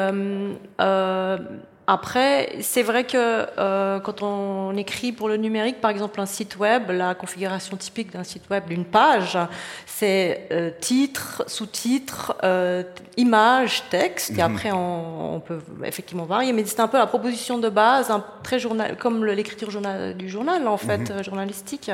après, 1.87 2.57
c'est 2.62 2.83
vrai 2.83 3.05
que 3.05 3.47
euh, 3.59 4.00
quand 4.00 4.23
on 4.23 4.75
écrit 4.76 5.12
pour 5.12 5.29
le 5.29 5.37
numérique, 5.37 5.83
par 5.83 5.91
exemple 5.91 6.19
un 6.19 6.26
site 6.26 6.57
web, 6.57 6.91
la 6.91 7.14
configuration 7.14 7.76
typique 7.76 8.11
d'un 8.12 8.25
site 8.25 8.49
web 8.49 8.64
d'une 8.67 8.87
page, 8.87 9.38
c'est 9.85 10.49
euh, 10.50 10.71
titre, 10.81 11.45
sous-titre, 11.47 12.37
euh, 12.43 12.83
image, 13.19 13.83
texte, 13.91 14.31
et 14.31 14.35
mhm. 14.35 14.41
après 14.41 14.71
on, 14.73 15.43
peut 15.45 15.61
effectivement 15.85 16.25
varier, 16.25 16.55
mais 16.55 16.64
c'est 16.64 16.81
un 16.81 16.88
peu 16.88 16.97
la 16.97 17.07
proposition 17.07 17.59
de 17.59 17.69
base, 17.69 18.11
un 18.11 18.25
très 18.43 18.59
journal, 18.59 18.97
comme 18.97 19.26
l'écriture 19.26 19.71
journal, 19.71 20.17
du 20.17 20.31
journal 20.31 20.67
en 20.67 20.79
fait, 20.79 21.11
mhm. 21.11 21.23
journalistique. 21.23 21.91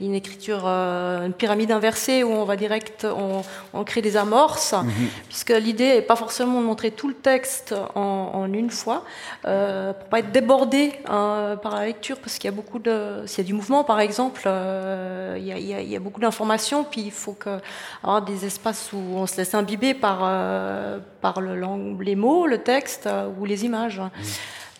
Une 0.00 0.14
écriture, 0.14 0.66
une 0.66 1.32
pyramide 1.32 1.70
inversée 1.70 2.24
où 2.24 2.30
on 2.30 2.44
va 2.44 2.56
direct, 2.56 3.04
on, 3.04 3.42
on 3.72 3.84
crée 3.84 4.02
des 4.02 4.16
amorces, 4.16 4.72
mhm. 4.72 4.90
puisque 5.28 5.50
l'idée 5.50 5.94
n'est 5.94 6.02
pas 6.02 6.16
forcément 6.16 6.60
de 6.60 6.66
montrer 6.66 6.90
tout 6.90 7.08
le 7.08 7.14
texte 7.14 7.74
en, 7.94 8.30
en 8.34 8.52
une 8.52 8.70
fois 8.70 9.04
euh, 9.44 9.92
pour 9.92 10.08
pas 10.08 10.18
être 10.20 10.32
débordé 10.32 10.92
hein, 11.06 11.58
par 11.62 11.74
la 11.74 11.86
lecture, 11.86 12.18
parce 12.18 12.38
qu'il 12.38 12.50
y 12.50 12.52
a 12.52 12.56
beaucoup 12.56 12.78
de, 12.78 13.22
s'il 13.26 13.44
y 13.44 13.46
a 13.46 13.48
du 13.48 13.54
mouvement 13.54 13.84
par 13.84 14.00
exemple, 14.00 14.42
euh, 14.46 15.36
il, 15.38 15.46
y 15.46 15.52
a, 15.52 15.80
il, 15.80 15.88
y 15.88 15.96
a, 15.96 16.00
beaucoup 16.00 16.20
d'informations, 16.20 16.84
puis 16.84 17.02
il 17.02 17.10
faut 17.10 17.32
que, 17.32 17.58
avoir 18.02 18.22
des 18.22 18.44
espaces 18.44 18.92
où 18.92 18.98
on 19.14 19.26
se 19.26 19.36
laisse 19.36 19.54
imbiber 19.54 19.94
par, 19.94 20.20
euh, 20.22 20.98
par 21.20 21.40
le, 21.40 21.60
les 22.02 22.16
mots, 22.16 22.46
le 22.46 22.58
texte 22.58 23.06
euh, 23.06 23.28
ou 23.38 23.44
les 23.44 23.64
images. 23.64 24.00
Mmh. 24.00 24.10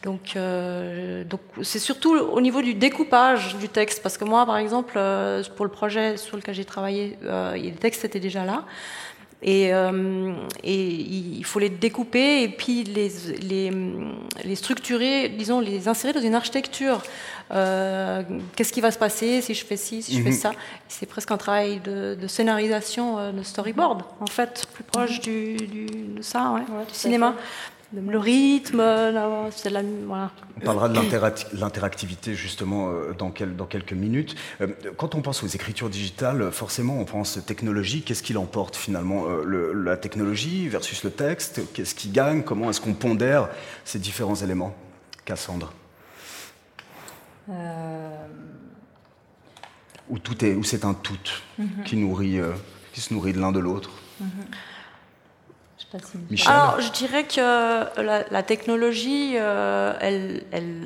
Donc, 0.05 0.37
euh, 0.37 1.25
donc 1.25 1.40
c'est 1.62 1.81
surtout 1.81 2.17
au 2.17 2.40
niveau 2.40 2.62
du 2.62 2.75
découpage 2.75 3.57
du 3.57 3.69
texte, 3.69 4.02
parce 4.02 4.17
que 4.17 4.25
moi, 4.25 4.47
par 4.47 4.57
exemple, 4.59 4.93
pour 5.57 5.64
le 5.64 5.71
projet 5.71 6.17
sur 6.17 6.37
lequel 6.37 6.55
j'ai 6.55 6.64
travaillé, 6.64 7.19
les 7.55 7.73
textes 7.73 8.05
étaient 8.05 8.21
déjà 8.21 8.45
là. 8.45 8.64
Et, 9.40 9.73
euh, 9.73 10.33
et, 10.64 10.85
il 10.85 11.45
faut 11.45 11.61
les 11.61 11.68
découper 11.68 12.42
et 12.42 12.49
puis 12.49 12.83
les, 12.83 13.09
les, 13.40 13.71
les, 14.45 14.57
structurer, 14.57 15.28
disons, 15.28 15.61
les 15.61 15.87
insérer 15.87 16.12
dans 16.12 16.21
une 16.21 16.35
architecture. 16.35 17.02
Euh, 17.52 18.23
Qu'est-ce 18.57 18.73
qui 18.73 18.80
va 18.80 18.90
se 18.90 18.99
passer 18.99 19.40
si 19.40 19.54
je 19.54 19.64
fais 19.64 19.76
ci, 19.76 20.02
si 20.02 20.16
je 20.16 20.23
fais 20.23 20.30
mhm. 20.30 20.37
ça? 20.37 20.52
C'est 20.88 21.07
presque 21.07 21.30
un 21.30 21.37
travail 21.37 21.78
de, 21.80 22.16
de, 22.21 22.26
scénarisation, 22.26 23.18
euh, 23.18 23.30
de 23.30 23.42
storyboard, 23.45 24.02
en 24.21 24.26
fait, 24.26 24.66
plus 24.75 24.85
proche 24.85 25.21
du, 25.21 25.57
du 25.57 25.87
de 25.87 26.23
ça, 26.23 26.50
ouais, 26.52 26.62
du 26.88 26.95
cinéma 26.95 27.37
le 27.95 28.18
rythme, 28.18 28.83
c'est 29.50 29.71
la, 29.71 29.83
voilà. 30.07 30.30
On 30.59 30.61
parlera 30.61 30.88
de 30.88 31.59
l'interactivité 31.59 32.35
justement 32.35 32.90
euh, 32.90 33.14
dans, 33.14 33.33
dans, 33.57 33.66
quelques 33.66 33.92
minutes. 33.92 34.35
Euh, 34.61 34.68
quand 34.97 35.14
on 35.14 35.23
pense 35.23 35.42
aux 35.42 35.47
écritures 35.47 35.88
digitales, 35.88 36.52
forcément 36.52 36.99
on 36.99 37.04
pense 37.04 37.38
technologie. 37.47 38.02
Qu'est-ce 38.02 38.23
qui 38.23 38.35
l'emporte 38.35 38.76
finalement 38.76 39.25
euh, 39.28 39.73
La 39.73 39.97
technologie 39.97 40.68
versus 40.68 41.02
le 41.02 41.11
texte? 41.11 41.62
Qu'est-ce 41.73 41.95
qui 41.95 42.11
gagne? 42.11 42.42
Comment 42.42 42.68
est-ce 42.68 42.80
qu'on 42.80 42.95
pondère 42.95 43.49
ces 43.85 43.99
différents 43.99 44.37
éléments? 44.37 44.76
Cassandre 45.25 45.73
Ou 50.11 50.18
tout 50.18 50.45
est, 50.45 50.54
ou 50.54 50.62
c'est 50.62 50.85
un 50.85 50.95
tout 50.95 51.18
mm-hmm. 51.59 51.83
qui 51.85 51.97
nourrit, 51.97 52.38
qui 52.92 53.00
se 53.00 53.14
nourrit 53.14 53.33
de 53.33 53.40
l'un 53.40 53.52
de 53.52 53.61
l'autre. 53.61 53.90
Alors, 56.47 56.83
je 56.83 56.90
dirais 56.92 57.25
que 57.25 57.40
euh, 57.40 58.23
la, 58.30 58.42
technologie, 58.42 59.37
euh, 59.37 59.95
elle, 60.00 60.42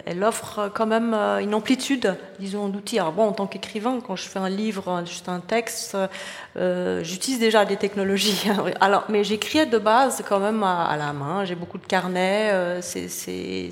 elle, 0.07 0.23
offre 0.23 0.71
quand 0.73 0.87
même 0.87 1.13
euh, 1.13 1.39
une 1.39 1.55
amplitude, 1.55 2.17
disons, 2.39 2.69
d'outils. 2.69 3.01
Alors 3.01 3.11
bon, 3.11 3.25
en 3.25 3.33
tant 3.33 3.49
qu'écrivain, 3.49 3.99
quand 4.07 4.15
je 4.15 4.29
fais 4.29 4.39
un 4.39 4.49
livre, 4.49 5.03
juste 5.05 5.29
un 5.29 5.41
texte, 5.41 5.97
j'utilise 6.55 7.41
déjà 7.41 7.65
des 7.65 7.77
technologies. 7.77 8.49
Alors, 8.81 9.05
mais 9.09 9.25
j'écris 9.25 9.67
de 9.67 9.79
base 9.79 10.23
quand 10.29 10.39
même 10.39 10.63
à, 10.63 10.97
la 10.97 11.13
main. 11.13 11.45
J'ai 11.45 11.57
beaucoup 11.57 11.79
de 11.79 11.87
carnets. 11.87 12.81
c'est 12.81 13.71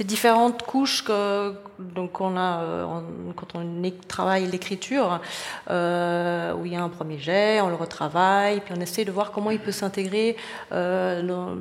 différentes 0.00 0.62
couches 0.62 1.04
que 1.04 1.54
donc 1.78 2.20
on 2.20 2.36
a 2.36 2.88
quand 3.36 3.54
on 3.54 3.92
travaille 4.08 4.46
l'écriture, 4.46 5.20
où 5.68 6.64
il 6.64 6.72
y 6.72 6.76
a 6.76 6.82
un 6.82 6.88
premier 6.88 7.18
jet, 7.18 7.60
on 7.60 7.68
le 7.68 7.74
retravaille, 7.74 8.60
puis 8.60 8.72
on 8.76 8.80
essaie 8.80 9.04
de 9.04 9.12
voir 9.12 9.30
comment 9.30 9.50
il 9.50 9.60
peut 9.60 9.72
s'intégrer 9.72 10.36
euh, 10.72 11.56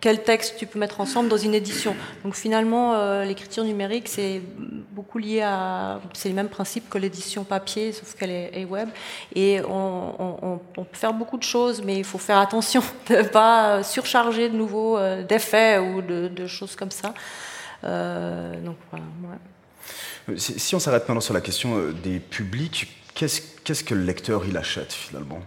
quel 0.00 0.22
texte 0.22 0.56
tu 0.58 0.66
peux 0.66 0.78
mettre 0.78 1.00
ensemble 1.00 1.28
dans 1.28 1.36
une 1.36 1.54
édition. 1.54 1.96
Donc 2.24 2.34
finalement, 2.34 2.94
euh, 2.94 3.24
l'écriture 3.24 3.64
numérique, 3.64 4.08
c'est 4.08 4.42
beaucoup 4.92 5.18
lié 5.18 5.42
à... 5.42 6.00
C'est 6.12 6.28
le 6.28 6.34
même 6.34 6.48
principe 6.48 6.88
que 6.88 6.98
l'édition 6.98 7.44
papier, 7.44 7.92
sauf 7.92 8.14
qu'elle 8.14 8.30
est, 8.30 8.64
web. 8.64 8.88
Et 9.34 9.60
on, 9.68 10.60
peut 10.74 10.84
faire 10.92 11.14
beaucoup 11.14 11.38
de 11.38 11.42
choses, 11.42 11.82
mais 11.82 11.96
il 11.96 12.04
faut 12.04 12.18
faire 12.18 12.38
attention 12.38 12.82
de 13.08 13.16
ne 13.16 13.22
pas 13.22 13.82
surcharger 13.82 14.48
de 14.48 14.56
nouveau 14.56 14.98
euh, 14.98 15.22
d'effets 15.22 15.78
ou 15.78 16.02
de, 16.02 16.46
choses 16.46 16.76
comme 16.76 16.90
ça. 16.90 17.14
donc 17.82 18.76
voilà. 18.90 19.38
Si, 20.36 20.74
on 20.74 20.78
s'arrête 20.78 21.02
maintenant 21.08 21.20
sur 21.20 21.34
la 21.34 21.40
question 21.40 21.90
des 22.02 22.18
publics, 22.18 22.88
qu'est-ce 23.14 23.84
que 23.84 23.94
le 23.94 24.04
lecteur 24.04 24.44
il 24.46 24.56
achète 24.56 24.92
finalement? 24.92 25.40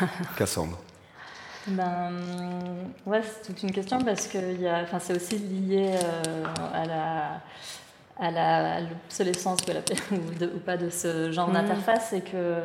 Cassandre 0.36 0.78
ben, 1.70 2.12
ouais, 3.06 3.20
c'est 3.22 3.46
toute 3.46 3.62
une 3.62 3.72
question 3.72 4.00
parce 4.00 4.26
que 4.26 4.38
c'est 5.00 5.16
aussi 5.16 5.38
lié 5.38 5.94
euh, 6.02 6.44
à 6.74 6.86
la 6.86 7.40
à 8.20 8.80
l'obsolescence 8.80 9.60
ou, 10.10 10.14
ou, 10.44 10.58
pas 10.58 10.76
de 10.76 10.90
ce 10.90 11.30
genre 11.30 11.48
mm. 11.48 11.52
d'interface, 11.52 12.12
et 12.12 12.20
que 12.20 12.62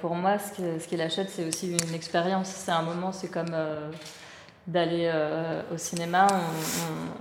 pour 0.00 0.14
moi, 0.14 0.36
ce 0.38 0.86
qu'il 0.86 1.00
achète, 1.00 1.30
c'est 1.30 1.44
aussi 1.44 1.72
une 1.72 1.94
expérience. 1.94 2.46
C'est 2.46 2.70
un 2.70 2.82
moment, 2.82 3.10
c'est 3.10 3.26
comme 3.26 3.56
d'aller 4.68 5.10
au 5.72 5.78
cinéma. 5.78 6.28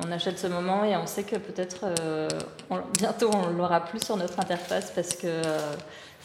On, 0.05 0.11
achète 0.11 0.37
ce 0.37 0.45
moment 0.45 0.83
et 0.83 0.95
on 0.95 1.07
sait 1.07 1.23
que 1.23 1.37
peut-être 1.37 1.87
bientôt 2.99 3.31
on 3.33 3.49
l'aura 3.49 3.83
plus 3.83 4.03
sur 4.03 4.15
notre 4.15 4.39
interface 4.39 4.91
parce 4.91 5.15
que 5.15 5.41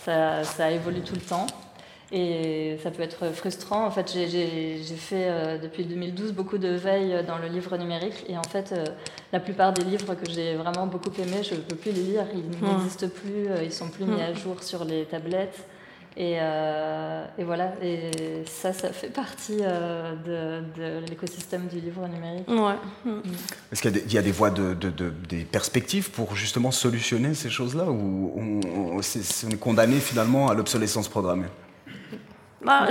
ça, 0.05 0.45
ça 0.45 0.71
évolue 0.71 1.01
tout 1.01 1.15
le 1.15 1.23
temps. 1.23 1.47
Et 2.11 2.79
ça 2.83 2.91
peut 2.91 3.03
être 3.03 3.35
frustrant. 3.35 3.85
En 3.85 3.91
fait, 3.91 4.11
j'ai 4.15 4.83
fait 4.97 5.27
euh, 5.29 5.59
depuis 5.59 5.85
2012 5.85 6.33
beaucoup 6.33 6.57
de 6.57 6.69
veille 6.69 7.23
dans 7.27 7.37
le 7.37 7.49
livre 7.49 7.77
numérique. 7.77 8.25
Et 8.29 8.39
en 8.39 8.43
fait, 8.43 8.73
euh, 8.73 8.85
la 9.33 9.41
plupart 9.41 9.75
des 9.75 9.85
livres 9.85 10.15
que 10.15 10.31
j'ai 10.31 10.55
vraiment 10.55 10.87
beaucoup 10.87 11.11
aimés, 11.21 11.43
je 11.43 11.55
ne 11.55 11.61
peux 11.61 11.77
plus 11.77 11.93
les 11.93 12.03
lire. 12.03 12.25
Ils 12.33 12.67
n'existent 12.67 13.09
plus. 13.09 13.49
Euh, 13.49 13.63
ils 13.63 13.73
sont 13.73 13.89
plus 13.89 14.07
mis 14.07 14.23
à 14.23 14.33
jour 14.33 14.63
sur 14.63 14.85
les 14.85 15.05
tablettes. 15.05 15.59
Et, 16.17 16.33
et, 16.33 17.45
voilà, 17.45 17.75
et 17.81 18.11
ça, 18.45 18.73
ça 18.73 18.93
fait 18.93 19.11
partie 19.11 19.59
de, 19.59 21.07
l'écosystème 21.09 21.69
du 21.69 21.79
livre 21.79 22.09
numérique. 22.09 22.49
Ouais. 22.49 22.75
Mm. 23.05 23.21
Est-ce 23.71 23.83
qu'il 23.83 24.13
y, 24.13 24.19
a 24.19 24.23
des 24.23 24.33
voies, 24.33 24.51
de, 24.51 24.75
des 25.29 25.45
perspectives 25.45 26.11
pour 26.11 26.35
justement 26.35 26.73
solutionner 26.73 27.35
ces 27.35 27.51
choses-là 27.51 27.85
Ou 27.85 28.33
on, 28.35 28.61
on 28.97 28.99
est 28.99 29.61
condamné 29.61 30.01
finalement 30.01 30.49
à 30.49 30.55
l'obsolescence 30.55 31.07
programmée? 31.07 31.47
Bah, 32.61 32.89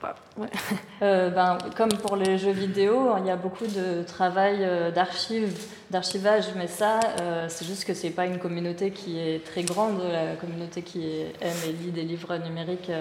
euh, 1.02 1.30
ben, 1.30 1.58
comme 1.76 1.92
pour 1.92 2.16
les 2.16 2.38
jeux 2.38 2.52
vidéo, 2.52 3.16
il 3.18 3.26
y 3.26 3.30
a 3.30 3.36
beaucoup 3.36 3.66
de 3.66 4.02
travail 4.02 4.58
euh, 4.60 4.90
d'archives, 4.90 5.58
d'archivage, 5.90 6.44
mais 6.56 6.66
ça, 6.66 7.00
euh, 7.20 7.46
c'est 7.48 7.64
juste 7.64 7.84
que 7.84 7.94
c'est 7.94 8.10
pas 8.10 8.26
une 8.26 8.38
communauté 8.38 8.90
qui 8.90 9.18
est 9.18 9.44
très 9.44 9.62
grande. 9.62 10.00
La 10.02 10.36
communauté 10.36 10.82
qui 10.82 11.22
aime 11.40 11.56
et 11.66 11.72
lit 11.72 11.90
des 11.90 12.02
livres 12.02 12.36
numériques, 12.36 12.92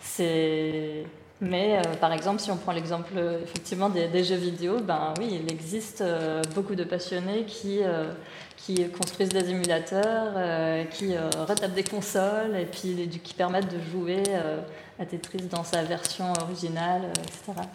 c'est. 0.00 1.04
Mais 1.40 1.82
par 2.00 2.12
exemple, 2.12 2.40
si 2.40 2.50
on 2.50 2.56
prend 2.56 2.72
l'exemple 2.72 3.12
effectivement 3.42 3.90
des, 3.90 4.24
jeux 4.24 4.36
vidéo, 4.36 4.78
ben 4.80 5.12
oui, 5.18 5.38
il 5.42 5.52
existe 5.52 6.02
beaucoup 6.54 6.74
de 6.74 6.84
passionnés 6.84 7.44
qui 7.44 7.80
qui 8.56 8.88
construisent 8.88 9.28
des 9.28 9.50
émulateurs, 9.50 10.88
qui 10.90 11.14
retapent 11.16 11.74
des 11.74 11.84
consoles 11.84 12.56
et 12.56 12.64
puis 12.64 13.08
qui 13.22 13.34
permettent 13.34 13.70
de 13.70 13.80
jouer 13.92 14.22
à 14.98 15.04
Tetris 15.04 15.42
dans 15.50 15.62
sa 15.62 15.82
version 15.82 16.32
originale, 16.40 17.12
etc. 17.18 17.68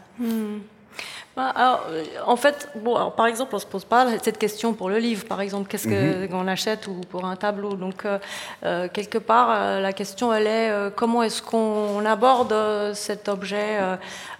Bah, 1.35 1.47
alors, 1.55 1.85
euh, 1.89 2.03
en 2.25 2.35
fait, 2.35 2.67
bon, 2.75 3.09
par 3.11 3.25
exemple, 3.25 3.55
on 3.55 3.59
se 3.59 3.65
pose 3.65 3.85
pas 3.85 4.05
cette 4.21 4.37
question 4.37 4.73
pour 4.73 4.89
le 4.89 4.97
livre, 4.97 5.25
par 5.25 5.39
exemple, 5.39 5.69
qu'est-ce 5.69 5.87
qu'on 5.87 6.43
mhm. 6.43 6.49
achète 6.49 6.87
ou 6.87 6.99
pour 7.09 7.23
un 7.23 7.37
tableau. 7.37 7.75
Donc, 7.75 8.03
euh, 8.03 8.19
euh, 8.65 8.89
quelque 8.91 9.17
part, 9.17 9.79
la 9.79 9.93
question, 9.93 10.33
elle 10.33 10.47
est 10.47 10.71
comment 10.95 11.23
est-ce 11.23 11.41
qu'on 11.41 12.05
aborde 12.05 12.53
cet 12.93 13.29
objet 13.29 13.79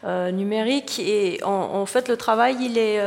numérique? 0.04 1.00
Et 1.00 1.42
en, 1.44 1.86
fait, 1.86 2.10
le 2.10 2.18
travail, 2.18 2.58
il 2.60 2.78
est 2.78 3.00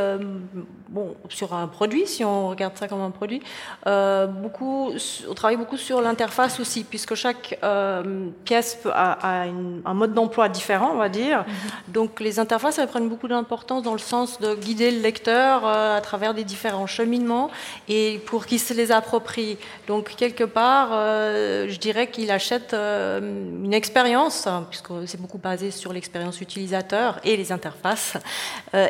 bon, 0.94 1.16
sur 1.28 1.54
un 1.54 1.66
produit, 1.66 2.06
si 2.06 2.24
on 2.24 2.48
regarde 2.48 2.76
ça 2.78 2.86
comme 2.86 3.00
un 3.00 3.10
produit, 3.10 3.42
euh, 3.88 4.26
beaucoup, 4.26 4.92
on 5.28 5.34
travaille 5.34 5.56
beaucoup 5.56 5.76
sur 5.76 6.00
l'interface 6.00 6.60
aussi, 6.60 6.84
puisque 6.84 7.16
chaque 7.16 7.58
euh, 7.64 8.28
pièce 8.44 8.78
a, 8.86 9.46
un 9.84 9.94
mode 9.94 10.14
d'emploi 10.14 10.48
différent, 10.48 10.92
on 10.94 10.98
va 10.98 11.08
dire. 11.08 11.40
Mm-hmm. 11.40 11.92
Donc 11.92 12.20
les 12.20 12.38
interfaces, 12.38 12.78
elles 12.78 12.86
prennent 12.86 13.08
beaucoup 13.08 13.26
d'importance 13.26 13.82
dans 13.82 13.92
le 13.92 13.98
sens 13.98 14.38
de 14.38 14.54
guider 14.54 14.92
le 14.92 15.00
lecteur 15.00 15.66
euh, 15.66 15.96
à 15.96 16.00
travers 16.00 16.32
des 16.32 16.44
différents 16.44 16.86
cheminements 16.86 17.50
et 17.88 18.20
pour 18.26 18.46
qu'il 18.46 18.60
se 18.60 18.72
les 18.72 18.92
approprie. 18.92 19.58
Donc 19.88 20.14
quelque 20.16 20.44
part, 20.44 20.90
je 20.90 21.78
dirais 21.78 22.06
qu'il 22.06 22.30
achète 22.30 22.72
une 22.72 23.74
expérience, 23.74 24.46
puisque 24.70 24.92
c'est 25.06 25.20
beaucoup 25.20 25.38
basé 25.38 25.72
sur 25.72 25.92
l'expérience 25.92 26.40
utilisateur 26.40 27.18
et 27.24 27.36
les 27.36 27.50
interfaces. 27.50 28.14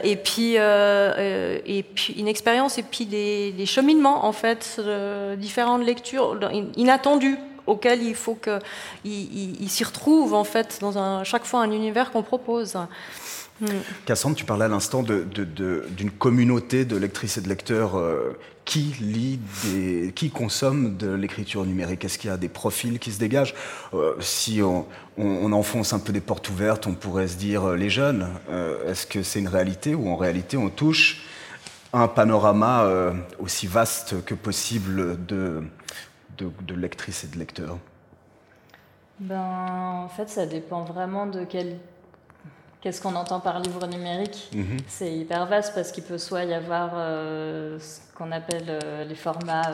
et 0.02 0.16
puis, 0.16 0.56
et 0.56 1.82
une 2.16 2.28
expérience 2.28 2.78
et 2.78 2.82
puis 2.82 3.06
des, 3.06 3.66
cheminements 3.66 4.26
en 4.26 4.32
fait, 4.32 4.76
euh, 4.78 5.36
différentes 5.36 5.84
lectures 5.84 6.38
inattendues 6.76 7.38
auxquelles 7.66 8.02
il 8.02 8.14
faut 8.14 8.34
qu'il 8.34 8.60
il, 9.60 9.68
s'y 9.70 9.84
retrouve 9.84 10.34
en 10.34 10.44
fait 10.44 10.78
dans 10.80 10.98
un, 10.98 11.24
chaque 11.24 11.44
fois 11.44 11.60
un 11.60 11.70
univers 11.70 12.10
qu'on 12.10 12.22
propose. 12.22 12.76
Hmm. 13.60 13.66
Cassandre, 14.04 14.34
tu 14.34 14.44
parlais 14.44 14.64
à 14.64 14.68
l'instant 14.68 15.02
d'une 15.02 16.10
communauté 16.10 16.84
de 16.84 16.96
lectrices 16.96 17.38
et 17.38 17.40
de 17.40 17.48
lecteurs 17.48 17.96
euh, 17.96 18.36
qui 18.64 18.96
lit, 19.00 19.38
des, 19.64 20.12
qui 20.12 20.30
consomme 20.30 20.96
de 20.96 21.10
l'écriture 21.10 21.64
numérique. 21.64 22.04
Est-ce 22.04 22.18
qu'il 22.18 22.30
y 22.30 22.32
a 22.32 22.36
des 22.36 22.48
profils 22.48 22.98
qui 22.98 23.12
se 23.12 23.18
dégagent? 23.20 23.54
Euh, 23.94 24.14
Si 24.20 24.60
on, 24.60 24.86
enfonce 25.52 25.92
un 25.92 26.00
peu 26.00 26.12
des 26.12 26.20
portes 26.20 26.50
ouvertes, 26.50 26.88
on 26.88 26.94
pourrait 26.94 27.28
se 27.28 27.36
dire 27.36 27.70
les 27.70 27.88
jeunes. 27.88 28.26
Est-ce 28.88 29.06
que 29.06 29.22
c'est 29.22 29.38
une 29.38 29.46
réalité 29.46 29.94
ou 29.94 30.08
en 30.08 30.16
réalité 30.16 30.56
on 30.56 30.68
touche 30.68 31.23
un 31.94 32.08
panorama 32.08 32.82
euh, 32.82 33.12
aussi 33.38 33.66
vaste 33.66 34.24
que 34.24 34.34
possible 34.34 35.24
de, 35.26 35.62
de, 36.38 36.74
lectrices 36.74 37.24
et 37.24 37.28
de 37.28 37.38
lecteurs 37.38 37.78
ben, 39.20 39.40
En 40.04 40.08
fait, 40.08 40.28
ça 40.28 40.44
dépend 40.46 40.82
vraiment 40.82 41.26
de 41.26 41.44
quel 41.44 41.78
qu'est-ce 42.80 43.00
qu'on 43.00 43.14
entend 43.14 43.40
par 43.40 43.60
livre 43.60 43.86
numérique. 43.86 44.50
Mhm. 44.54 44.76
C'est 44.88 45.10
hyper 45.10 45.46
vaste 45.46 45.74
parce 45.74 45.90
qu'il 45.90 46.04
peut 46.04 46.18
soit 46.18 46.44
y 46.44 46.52
avoir 46.52 46.90
euh, 46.94 47.78
ce 47.78 48.00
qu'on 48.14 48.30
appelle 48.30 48.66
euh, 48.68 49.04
les 49.04 49.14
formats 49.14 49.72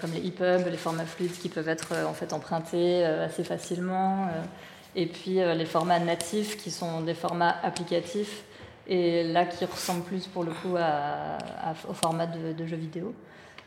comme 0.00 0.12
les 0.12 0.28
EPUB, 0.28 0.68
les 0.70 0.76
formats 0.76 1.04
fluides 1.04 1.36
qui 1.36 1.48
peuvent 1.48 1.68
être 1.68 1.92
en 2.06 2.12
fait 2.12 2.32
empruntés 2.32 3.04
assez 3.04 3.42
facilement, 3.42 4.28
et 4.94 5.06
puis 5.06 5.40
les 5.40 5.64
formats 5.64 5.98
natifs 5.98 6.56
qui 6.56 6.70
sont 6.70 7.00
des 7.00 7.14
formats 7.14 7.56
applicatifs 7.64 8.44
et 8.90 9.22
là 9.22 9.46
qui 9.46 9.64
ressemble 9.64 10.02
plus 10.02 10.26
pour 10.26 10.44
le 10.44 10.50
coup 10.50 10.76
au 11.88 11.94
format 11.94 12.26
de, 12.26 12.66
jeux 12.66 12.76
vidéo. 12.76 13.14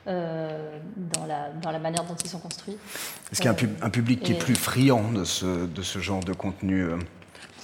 Euh, 0.05 0.79
dans, 0.97 1.25
la, 1.25 1.49
dans 1.62 1.71
la 1.71 1.79
manière 1.79 2.03
dont 2.03 2.15
ils 2.15 2.29
sont 2.29 2.39
construits. 2.39 2.75
Est-ce 3.31 3.39
qu'il 3.39 3.49
y 3.49 3.53
a 3.53 3.86
un, 3.86 3.89
public 3.89 4.21
qui 4.21 4.33
est 4.33 4.38
plus 4.38 4.55
friand 4.55 5.13
de 5.13 5.23
ce, 5.23 5.65
de 5.65 5.81
ce 5.81 5.99
genre 5.99 6.21
de 6.21 6.33
contenu 6.33 6.81
euh, 6.81 6.97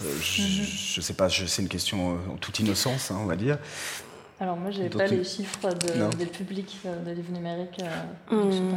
euh, 0.04 0.06
Je 0.22 1.00
ne 1.00 1.04
sais 1.04 1.16
pas, 1.16 1.28
c'est 1.30 1.62
une 1.62 1.68
question 1.68 2.14
en 2.32 2.38
toute 2.38 2.58
innocence, 2.60 3.12
hein, 3.12 3.18
on 3.20 3.26
va 3.26 3.36
dire. 3.36 3.58
Alors 4.42 4.56
moi, 4.56 4.72
je 4.72 4.82
n'ai 4.82 4.90
pas 4.90 5.06
les 5.06 5.24
chiffres 5.24 5.70
des 6.18 6.26
publics 6.26 6.78
de 7.06 7.12
livres 7.12 7.34
numériques. 7.34 7.82
Hmm. 8.32 8.76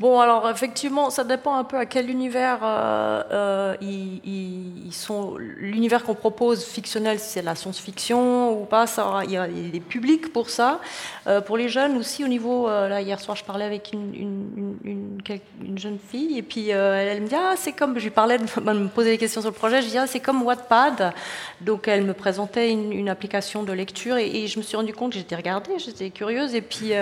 Bon, 0.00 0.20
alors 0.20 0.48
effectivement, 0.50 1.10
ça 1.10 1.24
dépend 1.24 1.54
un 1.56 1.64
peu 1.64 1.78
à 1.78 1.86
quel 1.86 2.10
univers 2.10 2.58
euh, 2.62 3.22
euh, 3.32 3.76
ils, 3.80 4.92
sont. 4.92 5.36
L'univers 5.38 6.04
qu'on 6.04 6.14
propose 6.14 6.64
fictionnel, 6.64 7.18
si 7.18 7.30
c'est 7.30 7.42
la 7.42 7.54
science-fiction 7.54 8.60
ou 8.60 8.64
pas, 8.64 8.86
ça, 8.86 9.22
il 9.24 9.32
y 9.32 9.36
a 9.36 9.46
des 9.46 9.80
publics 9.80 10.32
pour 10.32 10.50
ça. 10.50 10.80
Euh, 11.26 11.40
pour 11.40 11.56
les 11.56 11.68
jeunes 11.68 11.96
aussi, 11.96 12.24
au 12.24 12.28
niveau. 12.28 12.68
là, 12.68 13.00
hier 13.00 13.20
soir, 13.20 13.36
je 13.36 13.44
parlais 13.44 13.64
avec 13.64 13.90
une, 13.92 14.14
une, 14.14 15.18
une, 15.60 15.78
jeune 15.78 15.98
fille 15.98 16.38
et 16.38 16.42
puis 16.42 16.68
elle, 16.68 17.22
me 17.22 17.28
dit 17.28 17.34
Ah, 17.36 17.54
c'est 17.56 17.72
comme. 17.72 17.98
Je 17.98 18.04
lui 18.04 18.10
parlais 18.10 18.38
de 18.38 18.44
me 18.44 18.88
poser 18.88 19.10
des 19.10 19.18
questions 19.18 19.40
sur 19.40 19.50
le 19.50 19.56
projet. 19.56 19.82
Je 19.82 19.88
dis 19.88 19.98
Ah, 19.98 20.06
c'est 20.06 20.20
comme 20.20 20.42
Wattpad. 20.42 21.12
Donc 21.60 21.88
elle 21.88 22.04
me 22.04 22.14
présentait 22.14 22.70
une, 22.70 23.08
application 23.08 23.62
de 23.62 23.72
lecture 23.72 24.16
et, 24.16 24.26
et, 24.26 24.46
je 24.46 24.58
me 24.58 24.64
suis 24.64 24.76
rendu 24.84 24.92
compte, 24.92 25.12
j'étais 25.12 25.36
regardée, 25.36 25.78
j'étais 25.78 26.10
curieuse. 26.10 26.54
Et 26.54 26.62
puis 26.62 26.92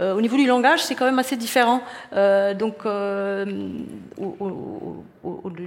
au 0.00 0.20
niveau 0.20 0.36
du 0.36 0.46
langage, 0.46 0.82
c'est 0.82 0.94
quand 0.94 1.04
même 1.04 1.18
assez 1.18 1.36
différent. 1.36 1.82
Euh, 2.12 2.54
donc, 2.54 2.84
euh, 2.84 3.44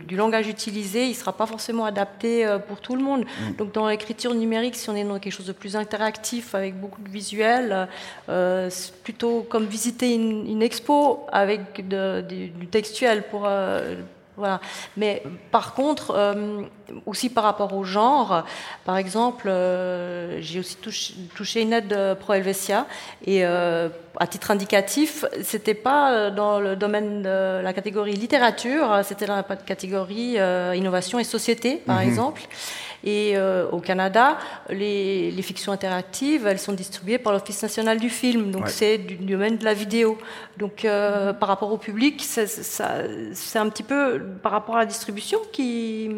du 0.08 0.15
langage 0.15 0.47
utilisé, 0.47 1.06
il 1.06 1.10
ne 1.10 1.15
sera 1.15 1.34
pas 1.34 1.45
forcément 1.45 1.86
adapté 1.86 2.45
euh, 2.45 2.60
pour 2.60 2.80
tout 2.80 2.95
le 2.95 3.04
monde. 3.04 3.26
Mm. 3.26 3.56
Donc, 3.58 3.71
dans 3.74 3.88
l'écriture 3.88 4.34
numérique, 4.34 4.76
si 4.76 4.89
on 4.89 4.95
est 4.95 5.04
dans 5.04 5.19
quelque 5.19 5.34
chose 5.34 5.47
de 5.47 5.54
plus 5.54 5.76
interactif, 5.76 6.56
avec 6.56 6.80
beaucoup 6.80 7.02
de 7.02 7.10
visuels, 7.10 7.88
c'est 8.28 8.93
plutôt 9.04 9.45
comme 9.50 9.65
visiter 9.65 10.13
une, 10.13 10.62
expo 10.62 11.26
avec 11.32 11.88
du 11.88 12.67
textuel 12.67 13.24
pour 13.24 13.47
voilà. 14.38 14.62
Mais 14.98 15.24
par 15.52 15.74
contre, 15.74 16.12
euh, 16.15 16.62
aussi 17.06 17.30
par 17.30 17.44
rapport 17.44 17.74
au 17.76 17.84
genre, 17.84 18.46
par 18.86 18.98
exemple, 18.98 19.48
euh, 19.50 20.41
j'ai 20.41 20.60
aussi 20.60 20.78
touché, 21.36 21.62
une 21.62 21.74
aide 21.74 22.17
Pro 22.20 22.34
Helvetia 22.34 22.88
et 23.26 23.46
euh, 23.46 23.89
à 24.20 24.28
titre 24.28 24.52
indicatif, 24.52 25.26
c'était 25.44 25.74
pas 25.74 26.30
dans 26.30 26.60
le 26.60 26.76
domaine 26.76 27.24
de 27.24 27.62
la 27.62 27.74
catégorie 27.74 28.13
littérature, 28.13 29.02
c'était 29.04 29.26
dans 29.26 29.36
la 29.36 29.44
catégorie 29.44 30.38
innovation 30.76 31.20
et 31.20 31.24
société, 31.24 31.78
par 31.78 31.98
mhm. 31.98 32.08
exemple. 32.08 32.41
Et 33.04 33.36
au 33.72 33.80
Canada, 33.80 34.38
les, 34.70 35.42
fictions 35.42 35.72
interactives, 35.72 36.46
elles 36.46 36.60
sont 36.60 36.74
distribuées 36.74 37.18
par 37.18 37.34
l'Office 37.34 37.62
national 37.62 38.00
du 38.00 38.10
film, 38.10 38.52
donc 38.52 38.70
c'est 38.70 38.98
du 38.98 39.16
domaine 39.16 39.58
de 39.58 39.66
la 39.66 39.74
vidéo. 39.74 40.18
Donc 40.58 40.84
par 40.84 41.50
rapport 41.50 41.72
au 41.72 41.78
public, 41.78 42.22
c'est 42.24 43.60
un 43.60 43.70
petit 43.70 43.84
peu 43.84 44.22
par 44.44 44.52
rapport 44.52 44.76
à 44.76 44.80
la 44.80 44.86
distribution 44.86 45.40
qui, 45.52 46.10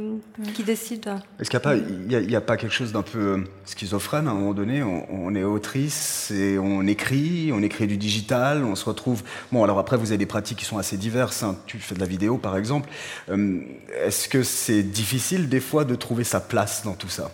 qui 0.54 0.63
décide. 0.63 1.10
Est-ce 1.39 1.50
qu'il 1.50 1.60
n'y 2.08 2.36
a, 2.36 2.38
a, 2.38 2.41
pas 2.41 2.58
quelque 2.58 2.74
chose 2.74 2.91
d'un 2.91 3.02
peu 3.02 3.43
schizophrène 3.65 4.28
à 4.28 4.32
un 4.32 4.36
moment 4.36 4.54
donné? 4.54 4.84
On, 4.84 5.06
on 5.10 5.36
est 5.36 5.43
autrice 5.43 6.32
et 6.32 6.58
on 6.58 6.86
écrit, 6.86 7.52
on 7.54 7.62
écrit 7.62 7.88
du 7.88 7.98
digital, 7.98 8.63
on 8.63 8.76
se 8.76 8.86
retrouve. 8.86 9.24
Bon, 9.52 9.63
alors 9.63 9.80
après, 9.80 9.98
vous 9.98 10.12
avez 10.12 10.17
des 10.17 10.26
pratiques 10.26 10.60
qui 10.60 10.65
sont 10.65 10.78
assez 10.78 10.98
diverses. 10.98 11.43
Hein. 11.43 11.58
Tu 11.65 11.78
fais 11.80 11.96
de 11.96 12.00
la 12.00 12.06
vidéo, 12.06 12.38
par 12.38 12.58
exemple. 12.58 12.89
Euh, 13.30 13.62
est-ce 14.04 14.28
que 14.28 14.43
c'est 14.43 14.84
difficile, 14.84 15.50
des 15.50 15.60
fois, 15.60 15.86
de 15.86 15.96
trouver 15.96 16.24
sa 16.24 16.39
place 16.39 16.72
dans 16.81 16.93
tout 16.93 17.09
ça 17.09 17.29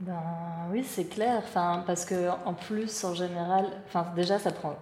ben, 0.00 0.14
Oui, 0.70 0.84
c'est 0.88 1.04
clair. 1.04 1.42
Enfin, 1.44 1.84
parce 1.86 2.04
que 2.04 2.30
en 2.46 2.54
plus, 2.54 3.04
en 3.04 3.14
général, 3.14 3.66
enfin, 3.86 4.06
déjà, 4.16 4.38
ça 4.38 4.50
prend 4.50 4.76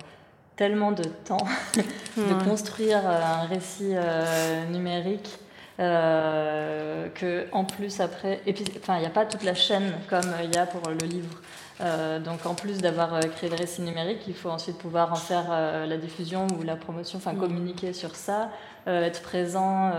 tellement 0.56 0.92
de 0.92 1.04
temps 1.04 1.46
de 2.16 2.44
construire 2.44 3.00
euh, 3.04 3.42
un 3.42 3.46
récit 3.46 3.92
euh, 3.92 4.66
numérique. 4.66 5.38
que 5.78 7.46
en 7.52 7.64
plus 7.64 8.00
après 8.00 8.40
et 8.46 8.52
puis 8.52 8.64
enfin 8.80 8.96
il 8.96 9.00
n'y 9.02 9.06
a 9.06 9.10
pas 9.10 9.24
toute 9.24 9.44
la 9.44 9.54
chaîne 9.54 9.92
comme 10.10 10.28
il 10.42 10.52
y 10.52 10.58
a 10.58 10.66
pour 10.66 10.90
le 10.90 11.06
livre 11.06 11.40
euh, 11.80 12.18
donc 12.18 12.44
en 12.44 12.54
plus 12.54 12.78
d'avoir 12.78 13.14
euh, 13.14 13.20
créé 13.20 13.48
le 13.48 13.56
récit 13.56 13.82
numérique, 13.82 14.22
il 14.26 14.34
faut 14.34 14.50
ensuite 14.50 14.78
pouvoir 14.78 15.12
en 15.12 15.16
faire 15.16 15.46
euh, 15.50 15.86
la 15.86 15.96
diffusion 15.96 16.46
ou 16.58 16.64
la 16.64 16.74
promotion, 16.74 17.18
enfin 17.18 17.34
mm. 17.34 17.38
communiquer 17.38 17.92
sur 17.92 18.16
ça, 18.16 18.50
être 18.86 19.20
présent 19.20 19.92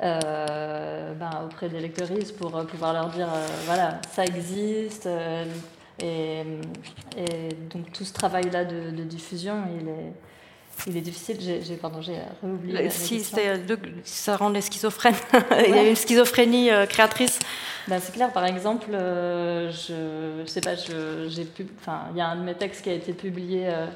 ben, 0.00 1.30
auprès 1.44 1.68
des 1.68 1.80
lecteuristes 1.80 2.36
pour 2.36 2.50
pouvoir 2.66 2.92
leur 2.92 3.08
dire 3.10 3.28
voilà, 3.66 4.00
ça 4.12 4.24
existe. 4.24 5.08
Et, 6.02 6.42
donc 7.70 7.92
tout 7.92 8.04
ce 8.04 8.12
travail-là 8.12 8.64
de, 8.64 9.02
diffusion, 9.02 9.62
il 9.78 9.88
est, 9.88 10.12
il 10.86 10.96
est 10.96 11.02
difficile. 11.02 11.36
J'ai, 11.40 11.76
pardon, 11.76 12.00
j'ai 12.00 12.16
oublié. 12.42 12.88
Si, 12.90 13.22
ça 14.04 14.36
rend 14.36 14.48
les 14.48 14.62
schizophrènes. 14.62 15.14
il 15.66 15.74
y 15.74 15.78
a 15.78 15.88
une 15.88 15.96
schizophrénie 15.96 16.70
créatrice. 16.88 17.38
Bah, 17.90 17.98
c'est 17.98 18.12
clair, 18.12 18.32
par 18.32 18.44
exemple, 18.44 18.90
euh, 18.92 19.70
je, 19.72 20.46
sais 20.46 20.60
pas, 20.60 20.76
j'ai 20.76 21.46
enfin, 21.80 22.02
il 22.12 22.18
y 22.18 22.20
a 22.20 22.28
un 22.28 22.36
de 22.36 22.42
mes 22.42 22.54
textes 22.54 22.82
qui 22.82 22.90
a 22.90 22.92
été 22.92 23.12
publié 23.12 23.64
euh, 23.66 23.86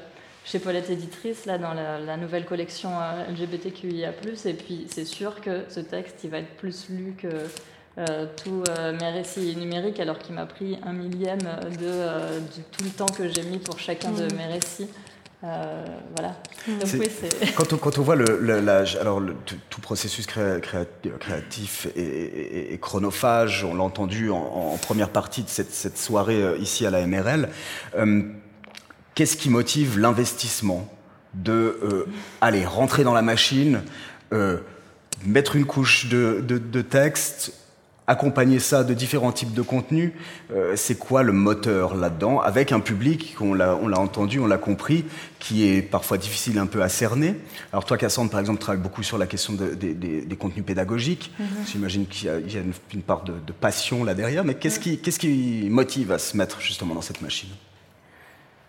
chez 0.45 0.59
Paulette 0.59 0.89
Éditrice, 0.89 1.45
là, 1.45 1.57
dans 1.57 1.73
la, 1.73 2.17
nouvelle 2.17 2.45
collection 2.45 2.91
euh, 2.91 3.31
LGBTQIA+, 3.31 4.11
et 4.45 4.53
puis 4.53 4.87
c'est 4.89 5.05
sûr 5.05 5.41
que 5.41 5.65
ce 5.67 5.81
texte, 5.81 6.23
il 6.23 6.29
va 6.29 6.37
être 6.37 6.55
plus 6.55 6.87
lu 6.89 7.15
que 7.17 7.27
tous 8.43 8.61
mes 8.99 9.09
récits 9.09 9.55
numériques, 9.55 10.01
alors 10.01 10.19
qu'il 10.19 10.35
m'a 10.35 10.45
pris 10.45 10.77
un 10.83 10.91
millième 10.91 11.39
de, 11.39 12.39
tout 12.71 12.83
le 12.83 12.89
temps 12.89 13.05
que 13.05 13.29
j'ai 13.29 13.43
mis 13.43 13.57
pour 13.57 13.79
chacun 13.79 14.11
de 14.11 14.25
mmh. 14.25 14.37
mes 14.37 14.45
récits. 14.47 14.89
Euh, 15.45 15.85
voilà. 16.15 16.35
quand, 17.55 17.73
on, 17.73 17.77
quand, 17.77 17.99
on, 17.99 18.01
voit 18.01 18.15
le, 18.15 18.69
alors 18.99 19.21
tout 19.69 19.81
processus 19.81 20.25
créatif 20.25 21.87
et, 21.95 22.77
chronophage, 22.81 23.63
on 23.63 23.75
l'a 23.75 23.83
entendu 23.83 24.31
en, 24.31 24.77
première 24.81 25.09
partie 25.09 25.43
de 25.43 25.49
cette, 25.49 25.97
soirée 25.97 26.41
euh, 26.41 26.57
ici 26.57 26.85
à 26.85 26.89
la 26.89 27.05
MRL, 27.05 27.49
euh, 27.95 28.23
qu'est-ce 29.15 29.37
qui 29.37 29.49
motive 29.49 29.97
l'investissement 29.97 30.87
de 31.33 32.07
aller 32.39 32.65
rentrer 32.65 33.03
dans 33.03 33.13
la 33.13 33.21
machine, 33.21 33.81
mettre 35.25 35.55
une 35.55 35.65
couche 35.65 36.07
de, 36.07 36.43
de, 36.47 36.57
de 36.57 36.81
texte, 36.81 37.51
accompagner 38.07 38.59
ça 38.59 38.83
de 38.83 38.93
différents 38.93 39.31
types 39.31 39.53
de 39.53 39.61
contenus, 39.61 40.11
euh, 40.53 40.73
c'est 40.75 40.95
quoi 40.95 41.23
le 41.23 41.31
moteur 41.31 41.95
là-dedans 41.95 42.39
Avec 42.39 42.71
un 42.71 42.79
public, 42.79 43.35
on 43.39 43.53
l'a, 43.53 43.77
entendu, 43.97 44.39
on 44.39 44.47
l'a 44.47 44.57
compris, 44.57 45.05
qui 45.39 45.67
est 45.67 45.81
parfois 45.81 46.17
difficile 46.17 46.59
un 46.59 46.67
peu 46.67 46.83
à 46.83 46.89
cerner. 46.89 47.35
Alors 47.71 47.85
toi, 47.85 47.97
Cassandre, 47.97 48.29
par 48.29 48.39
exemple, 48.39 48.59
travaille 48.59 48.81
beaucoup 48.81 49.03
sur 49.03 49.17
la 49.17 49.25
question 49.25 49.53
des 49.53 50.37
contenus 50.37 50.65
pédagogiques. 50.65 51.31
Mhm. 51.39 51.47
J'imagine 51.71 52.05
qu'il 52.05 52.27
y 52.27 52.57
a, 52.57 52.61
une, 52.93 53.01
part 53.01 53.23
de, 53.23 53.33
passion 53.59 54.03
là 54.03 54.13
derrière, 54.13 54.43
mais 54.43 54.55
qu'est-ce 54.55 54.79
qui, 54.79 54.99
qu'est-ce 54.99 55.19
qui 55.19 55.67
motive 55.69 56.11
à 56.11 56.19
se 56.19 56.37
mettre 56.37 56.61
justement 56.61 56.93
dans 56.93 57.01
cette 57.01 57.21
machine? 57.21 57.49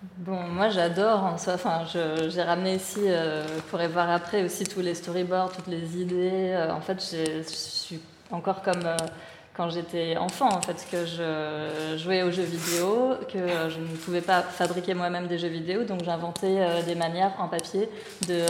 Bon, 0.03 0.41
moi 0.49 0.69
j'adore 0.69 1.25
en 1.25 1.39
soi. 1.39 1.55
Enfin, 1.55 1.85
j'ai 1.87 2.43
ramené 2.43 2.75
ici, 2.75 3.01
euh, 3.05 3.45
vous 3.47 3.63
pourrez 3.63 3.89
voir 3.89 4.11
après 4.11 4.45
aussi 4.45 4.65
tous 4.65 4.81
les 4.81 4.95
storyboards, 4.95 5.53
toutes 5.53 5.69
les 5.69 6.01
idées. 6.01 6.53
Euh, 6.53 6.73
en 6.73 6.81
fait, 6.81 7.01
je 7.01 7.43
suis 7.49 8.01
encore 8.31 8.63
comme 8.63 8.85
euh, 8.85 8.97
quand 9.55 9.71
j'étais 9.71 10.19
enfant, 10.19 10.49
en 10.49 10.61
fait, 10.61 10.87
que 10.91 11.07
je 11.07 11.97
jouais 11.97 12.23
aux 12.23 12.31
jeux 12.31 12.43
vidéo, 12.43 13.15
que 13.33 13.71
je 13.71 13.79
ne 13.79 13.97
pouvais 13.97 14.21
pas 14.21 14.43
fabriquer 14.43 14.93
moi-même 14.93 15.29
des 15.29 15.39
jeux 15.39 15.49
vidéo, 15.49 15.85
donc 15.85 16.05
j'inventais 16.05 16.59
euh, 16.61 16.83
des 16.83 16.95
manières 16.95 17.33
en 17.39 17.49
papier 17.49 17.89
de, 18.29 18.43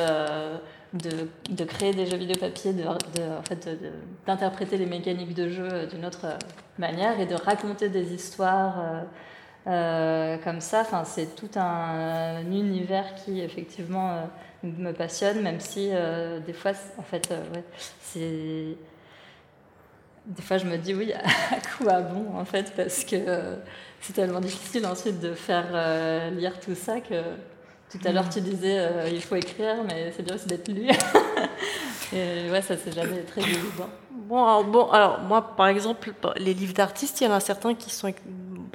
de, 0.94 1.28
de, 1.48 1.64
créer 1.64 1.94
des 1.94 2.06
jeux 2.06 2.16
vidéo 2.16 2.36
papier, 2.40 2.72
de, 2.72 2.82
en 2.84 3.42
fait, 3.48 3.68
d'interpréter 4.26 4.78
les 4.78 4.86
mécaniques 4.86 5.34
de 5.34 5.48
jeu 5.48 5.86
d'une 5.86 6.04
autre 6.04 6.26
manière 6.76 7.20
et 7.20 7.26
de 7.26 7.36
raconter 7.36 7.88
des 7.88 8.12
histoires. 8.12 9.04
Comme 9.66 10.60
ça, 10.60 10.80
enfin, 10.80 11.04
c'est 11.04 11.34
tout 11.34 11.50
un, 11.56 12.40
univers 12.42 13.14
qui 13.16 13.40
effectivement 13.40 14.28
me 14.62 14.92
passionne, 14.92 15.42
même 15.42 15.60
si 15.60 15.90
des 16.46 16.52
fois, 16.52 16.72
en 16.98 17.02
fait, 17.02 17.30
ouais, 17.52 17.64
c'est 18.00 18.76
des 20.26 20.42
fois, 20.42 20.58
je 20.58 20.66
me 20.66 20.76
dis 20.76 20.92
oui, 20.94 21.12
à 21.50 21.56
quoi 21.78 22.00
bon 22.00 22.36
en 22.36 22.44
fait, 22.44 22.72
parce 22.76 23.04
que 23.04 23.16
euh, 23.16 23.56
c'est 24.00 24.12
tellement 24.12 24.40
difficile 24.40 24.86
ensuite 24.86 25.20
de 25.20 25.34
faire 25.34 25.66
euh, 25.72 26.30
lire 26.30 26.58
tout 26.60 26.74
ça 26.74 27.00
que 27.00 27.14
tout 27.90 27.98
à 28.04 28.10
l'heure 28.10 28.28
tu 28.28 28.40
disais 28.40 28.78
euh, 28.80 29.08
il 29.10 29.22
faut 29.22 29.36
écrire, 29.36 29.76
mais 29.86 30.12
c'est 30.16 30.24
bien 30.24 30.34
aussi 30.34 30.48
d'être 30.48 30.68
lu. 30.68 30.88
Et 32.12 32.50
ouais, 32.50 32.62
ça 32.62 32.76
c'est 32.76 32.92
jamais 32.92 33.20
très 33.22 33.40
évident. 33.42 33.88
Bon 34.10 34.44
alors, 34.44 34.64
bon, 34.64 34.90
alors 34.90 35.20
moi 35.20 35.56
par 35.56 35.68
exemple, 35.68 36.12
les 36.36 36.54
livres 36.54 36.74
d'artistes, 36.74 37.20
il 37.20 37.24
y 37.24 37.26
en 37.28 37.32
a 37.32 37.40
certains 37.40 37.74
qui 37.74 37.90
sont 37.90 38.12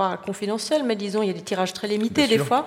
pas 0.01 0.17
confidentiels, 0.17 0.83
mais 0.83 0.95
disons, 0.95 1.21
il 1.23 1.27
y 1.27 1.35
a 1.35 1.37
des 1.41 1.47
tirages 1.51 1.73
très 1.73 1.87
limités 1.87 2.25
des 2.27 2.41
fois. 2.47 2.65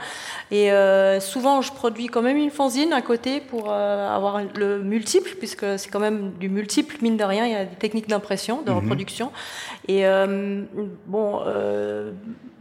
Et 0.51 0.66
euh, 0.70 1.20
souvent, 1.20 1.57
je 1.66 1.73
produis 1.73 2.09
quand 2.12 2.23
même 2.29 2.37
une 2.37 2.55
fanzine 2.59 2.92
à 2.92 3.03
côté 3.03 3.40
pour 3.40 3.64
euh, 3.68 4.18
avoir 4.18 4.35
le 4.55 4.68
multiple, 4.83 5.31
puisque 5.40 5.66
c'est 5.79 5.90
quand 5.92 6.05
même 6.09 6.20
du 6.42 6.49
multiple, 6.49 6.97
mine 7.03 7.16
de 7.16 7.25
rien, 7.25 7.44
il 7.47 7.53
y 7.53 7.57
a 7.57 7.64
des 7.64 7.81
techniques 7.85 8.09
d'impression, 8.09 8.62
de 8.62 8.70
mhm. 8.70 8.79
reproduction. 8.79 9.33
Et 9.88 10.07
euh, 10.07 10.62
bon 11.07 11.40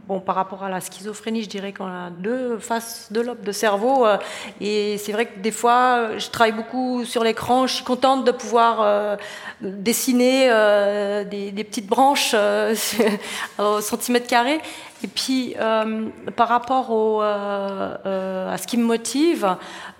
Bon, 0.06 0.20
par 0.20 0.34
rapport 0.34 0.62
à 0.62 0.68
la 0.68 0.82
schizophrénie, 0.82 1.42
je 1.42 1.48
dirais 1.48 1.72
qu'on 1.72 1.86
a 1.86 2.10
deux 2.10 2.58
faces 2.58 3.08
de 3.10 3.22
lobe 3.22 3.42
de 3.42 3.52
cerveau. 3.52 4.06
Euh, 4.06 4.18
et 4.60 4.98
c'est 4.98 5.12
vrai 5.12 5.24
que 5.24 5.38
des 5.38 5.50
fois, 5.50 6.18
je 6.18 6.28
travaille 6.28 6.52
beaucoup 6.52 7.06
sur 7.06 7.24
l'écran. 7.24 7.66
Je 7.66 7.76
suis 7.76 7.84
contente 7.84 8.22
de 8.26 8.30
pouvoir 8.30 8.82
euh, 8.82 9.16
dessiner 9.62 10.50
euh, 10.50 11.24
des, 11.24 11.52
des, 11.52 11.64
petites 11.64 11.86
branches 11.86 12.34
au 13.58 13.80
centimètre 13.80 14.26
carré. 14.26 14.60
Et 15.04 15.06
puis, 15.06 15.54
euh, 15.60 16.08
par 16.34 16.48
rapport 16.48 16.90
au, 16.90 17.20
euh, 17.20 17.94
euh, 18.06 18.50
à 18.50 18.56
ce 18.56 18.66
qui 18.66 18.78
me 18.78 18.84
motive, 18.84 19.46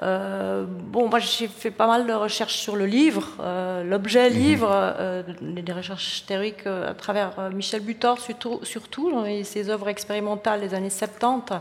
bon, 0.00 1.08
moi 1.10 1.18
j'ai 1.18 1.46
fait 1.46 1.70
pas 1.70 1.86
mal 1.86 2.06
de 2.06 2.12
recherches 2.14 2.56
sur 2.56 2.74
le 2.74 2.86
livre, 2.86 3.28
l'objet 3.84 4.30
mhm. 4.30 4.36
livre, 4.36 5.24
des 5.42 5.72
recherches 5.72 6.24
théoriques 6.26 6.66
à 6.66 6.94
travers 6.94 7.50
Michel 7.52 7.82
Butor 7.82 8.18
surtout, 8.18 8.60
surtout 8.62 9.24
et 9.26 9.44
ses 9.44 9.68
œuvres 9.68 9.88
expérimentales 9.88 10.60
des 10.60 10.72
années 10.72 10.88
70, 10.88 11.52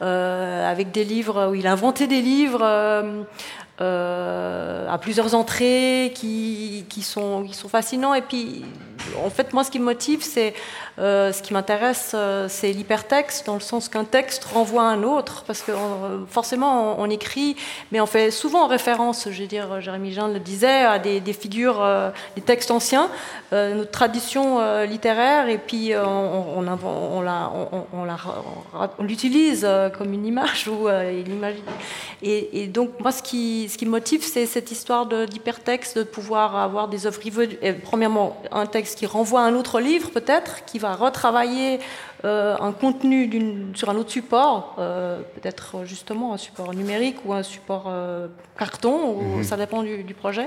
avec 0.00 0.92
des 0.92 1.04
livres 1.04 1.48
où 1.50 1.54
il 1.54 1.66
a 1.66 1.72
inventé 1.72 2.06
des 2.06 2.20
livres. 2.20 2.62
à 3.80 4.98
plusieurs 4.98 5.34
entrées 5.34 6.12
qui, 6.14 6.86
qui, 6.88 7.02
sont, 7.02 7.42
qui 7.42 7.54
sont 7.54 7.68
fascinants. 7.68 8.14
Et 8.14 8.22
puis, 8.22 8.64
en 9.24 9.30
fait, 9.30 9.52
moi, 9.52 9.64
ce 9.64 9.70
qui 9.70 9.78
me 9.78 9.84
motive, 9.84 10.22
c'est 10.22 10.54
euh, 10.98 11.32
ce 11.32 11.42
qui 11.42 11.52
m'intéresse, 11.52 12.12
euh, 12.14 12.46
c'est 12.48 12.72
l'hypertexte, 12.72 13.46
dans 13.46 13.54
le 13.54 13.60
sens 13.60 13.88
qu'un 13.88 14.04
texte 14.04 14.44
renvoie 14.44 14.82
à 14.82 14.86
un 14.86 15.02
autre, 15.02 15.44
parce 15.46 15.60
que 15.60 15.72
euh, 15.72 16.24
forcément, 16.28 16.98
on, 16.98 17.10
écrit, 17.10 17.56
mais 17.92 18.00
on 18.00 18.06
fait 18.06 18.30
souvent 18.30 18.66
référence, 18.66 19.28
je 19.30 19.42
veux 19.42 19.48
dire, 19.48 19.80
Jérémy 19.80 20.12
Jean 20.12 20.28
le 20.28 20.40
disait, 20.40 20.84
à 20.84 20.98
des, 20.98 21.20
figures, 21.32 21.86
des 22.34 22.42
textes 22.42 22.70
anciens, 22.70 23.10
notre 23.52 23.90
tradition 23.90 24.82
littéraire, 24.84 25.48
et 25.48 25.58
puis 25.58 25.92
on, 25.94 26.64
l'utilise 29.00 29.68
comme 29.96 30.12
une 30.12 30.26
image 30.26 30.68
ou. 30.72 30.88
Et, 32.22 32.62
et, 32.62 32.66
donc, 32.66 32.90
moi, 33.00 33.12
ce 33.12 33.22
qui, 33.22 33.68
ce 33.68 33.76
qui 33.76 33.84
me 33.84 33.90
motive, 33.90 34.22
c'est 34.24 34.46
cette 34.46 34.70
histoire 34.70 35.06
d'hypertexte, 35.06 35.98
de, 35.98 36.02
pouvoir 36.02 36.56
avoir 36.56 36.88
des 36.88 37.06
œuvres. 37.06 37.20
Premièrement, 37.84 38.40
un 38.52 38.66
texte 38.66 38.85
qui 38.94 39.06
renvoie 39.06 39.40
à 39.40 39.44
un 39.44 39.54
autre 39.54 39.80
livre, 39.80 40.10
peut-être, 40.10 40.64
qui 40.64 40.78
va 40.78 40.94
retravailler 40.94 41.80
un 42.26 42.72
contenu 42.72 43.72
sur 43.74 43.90
un 43.90 43.96
autre 43.96 44.10
support, 44.10 44.74
peut-être 44.76 45.84
justement 45.84 46.34
un 46.34 46.36
support 46.36 46.74
numérique 46.74 47.18
ou 47.24 47.32
un 47.32 47.42
support 47.42 47.92
carton, 48.58 49.14
ou, 49.14 49.22
mhm. 49.22 49.44
ça 49.44 49.56
dépend 49.56 49.82
du, 49.82 50.14
projet. 50.14 50.46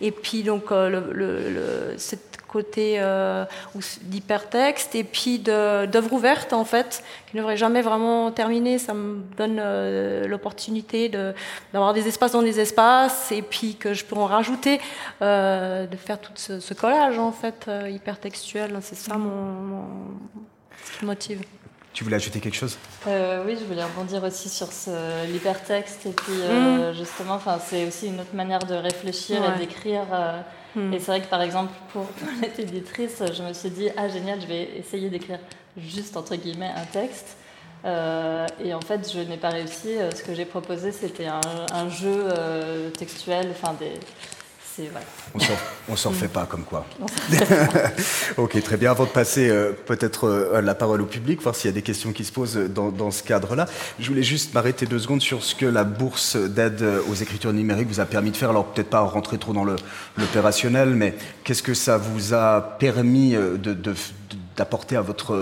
Et 0.00 0.10
puis 0.10 0.42
donc 0.42 0.70
le, 0.70 1.10
le, 1.12 1.94
cette 1.96 2.36
côté 2.56 2.94
euh, 2.98 3.44
d'hypertexte 4.02 4.94
et 4.94 5.04
puis 5.04 5.38
d'œuvres 5.38 6.12
ouvertes 6.12 6.52
en 6.52 6.64
fait, 6.64 7.02
qui 7.26 7.36
ne 7.36 7.42
devraient 7.42 7.56
jamais 7.56 7.82
vraiment 7.82 8.30
terminer. 8.30 8.78
Ça 8.78 8.94
me 8.94 9.22
donne 9.36 9.58
euh, 9.60 10.26
l'opportunité 10.26 11.10
d'avoir 11.72 11.92
des 11.92 12.08
espaces 12.08 12.32
dans 12.32 12.42
des 12.42 12.58
espaces 12.58 13.30
et 13.30 13.42
puis 13.42 13.74
que 13.74 13.92
je 13.92 14.04
peux 14.04 14.16
en 14.16 14.26
rajouter, 14.26 14.80
euh, 15.20 15.86
de 15.86 15.96
faire 15.96 16.18
tout 16.18 16.32
ce, 16.34 16.74
collage 16.74 17.18
en 17.18 17.32
fait 17.32 17.70
hypertextuel. 17.88 18.78
C'est 18.80 18.96
ça 18.96 19.16
mon, 19.16 19.84
qui 20.90 21.04
me 21.04 21.10
motive. 21.10 21.42
Tu 21.92 22.04
voulais 22.04 22.16
ajouter 22.16 22.40
quelque 22.40 22.56
chose? 22.56 22.76
Oui, 23.06 23.56
je 23.58 23.64
voulais 23.64 23.84
rebondir 23.84 24.22
aussi 24.22 24.50
sur 24.50 24.68
l'hypertexte. 25.32 26.04
Et 26.04 26.10
puis, 26.10 26.34
mmh. 26.34 26.92
justement, 26.92 27.40
c'est 27.64 27.86
aussi 27.86 28.08
une 28.08 28.20
autre 28.20 28.34
manière 28.34 28.58
de 28.58 28.74
réfléchir 28.74 29.42
et 29.42 29.58
d'écrire 29.58 30.04
Hmm. 30.76 30.92
Et 30.92 30.98
c'est 30.98 31.06
vrai 31.06 31.22
que 31.22 31.28
par 31.28 31.40
exemple, 31.40 31.72
pour 31.92 32.06
être 32.42 32.60
éditrice, 32.60 33.22
je 33.32 33.42
me 33.42 33.52
suis 33.54 33.70
dit, 33.70 33.88
ah 33.96 34.08
génial, 34.08 34.40
je 34.40 34.46
vais 34.46 34.68
essayer 34.76 35.08
d'écrire 35.08 35.38
juste 35.76 36.16
entre 36.16 36.36
guillemets 36.36 36.72
un 36.76 36.84
texte. 36.84 37.38
Euh, 37.84 38.46
et 38.62 38.74
en 38.74 38.80
fait, 38.80 39.10
je 39.12 39.20
n'ai 39.20 39.38
pas 39.38 39.50
réussi. 39.50 39.94
Ce 40.14 40.22
que 40.22 40.34
j'ai 40.34 40.44
proposé, 40.44 40.92
c'était 40.92 41.26
un, 41.26 41.40
un, 41.72 41.88
jeu 41.88 42.26
euh, 42.28 42.90
textuel, 42.90 43.48
enfin 43.50 43.74
des, 43.74 43.92
on 45.88 45.92
ne 45.92 45.96
s'en 45.96 46.12
fait 46.12 46.28
pas 46.28 46.46
comme 46.46 46.64
quoi. 46.64 46.86
ok, 48.36 48.62
très 48.62 48.76
bien. 48.76 48.90
Avant 48.90 49.04
de 49.04 49.10
passer 49.10 49.48
euh, 49.48 49.72
peut-être 49.72 50.24
euh, 50.24 50.60
la 50.60 50.74
parole 50.74 51.00
au 51.00 51.06
public, 51.06 51.40
voir 51.42 51.54
s'il 51.54 51.68
y 51.70 51.72
a 51.72 51.74
des 51.74 51.82
questions 51.82 52.12
qui 52.12 52.24
se 52.24 52.32
posent 52.32 52.56
dans, 52.56 53.10
ce 53.10 53.22
cadre-là, 53.22 53.66
je 53.98 54.08
voulais 54.08 54.22
juste 54.22 54.54
m'arrêter 54.54 54.86
deux 54.86 54.98
secondes 54.98 55.22
sur 55.22 55.42
ce 55.42 55.54
que 55.54 55.66
la 55.66 55.84
bourse 55.84 56.36
d'aide 56.36 56.84
aux 57.08 57.14
écritures 57.14 57.52
numériques 57.52 57.88
vous 57.88 58.00
a 58.00 58.06
permis 58.06 58.30
de 58.30 58.36
faire. 58.36 58.50
Alors 58.50 58.66
peut-être 58.66 58.90
pas 58.90 59.00
rentrer 59.00 59.38
trop 59.38 59.52
dans 59.52 59.64
l'opérationnel, 59.64 60.90
mais 60.90 61.14
qu'est-ce 61.44 61.62
que 61.62 61.74
ça 61.74 61.96
vous 61.96 62.34
a 62.34 62.60
permis 62.78 63.34
euh, 63.34 63.56
d'apporter 64.56 64.96
à, 64.96 65.02
votre, 65.02 65.36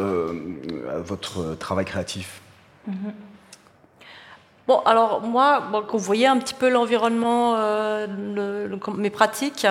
votre 1.05 1.57
travail 1.57 1.85
créatif? 1.85 2.40
Mm-hmm. 2.88 3.34
Bon, 4.66 4.79
alors 4.87 5.20
moi, 5.20 5.61
bon, 5.70 5.85
vous 5.87 5.98
voyez 5.98 6.27
un 6.27 6.38
petit 6.38 6.55
peu 6.55 6.70
l'environnement, 6.70 7.55
euh, 7.59 8.07
mes 8.96 9.11
pratiques. 9.11 9.66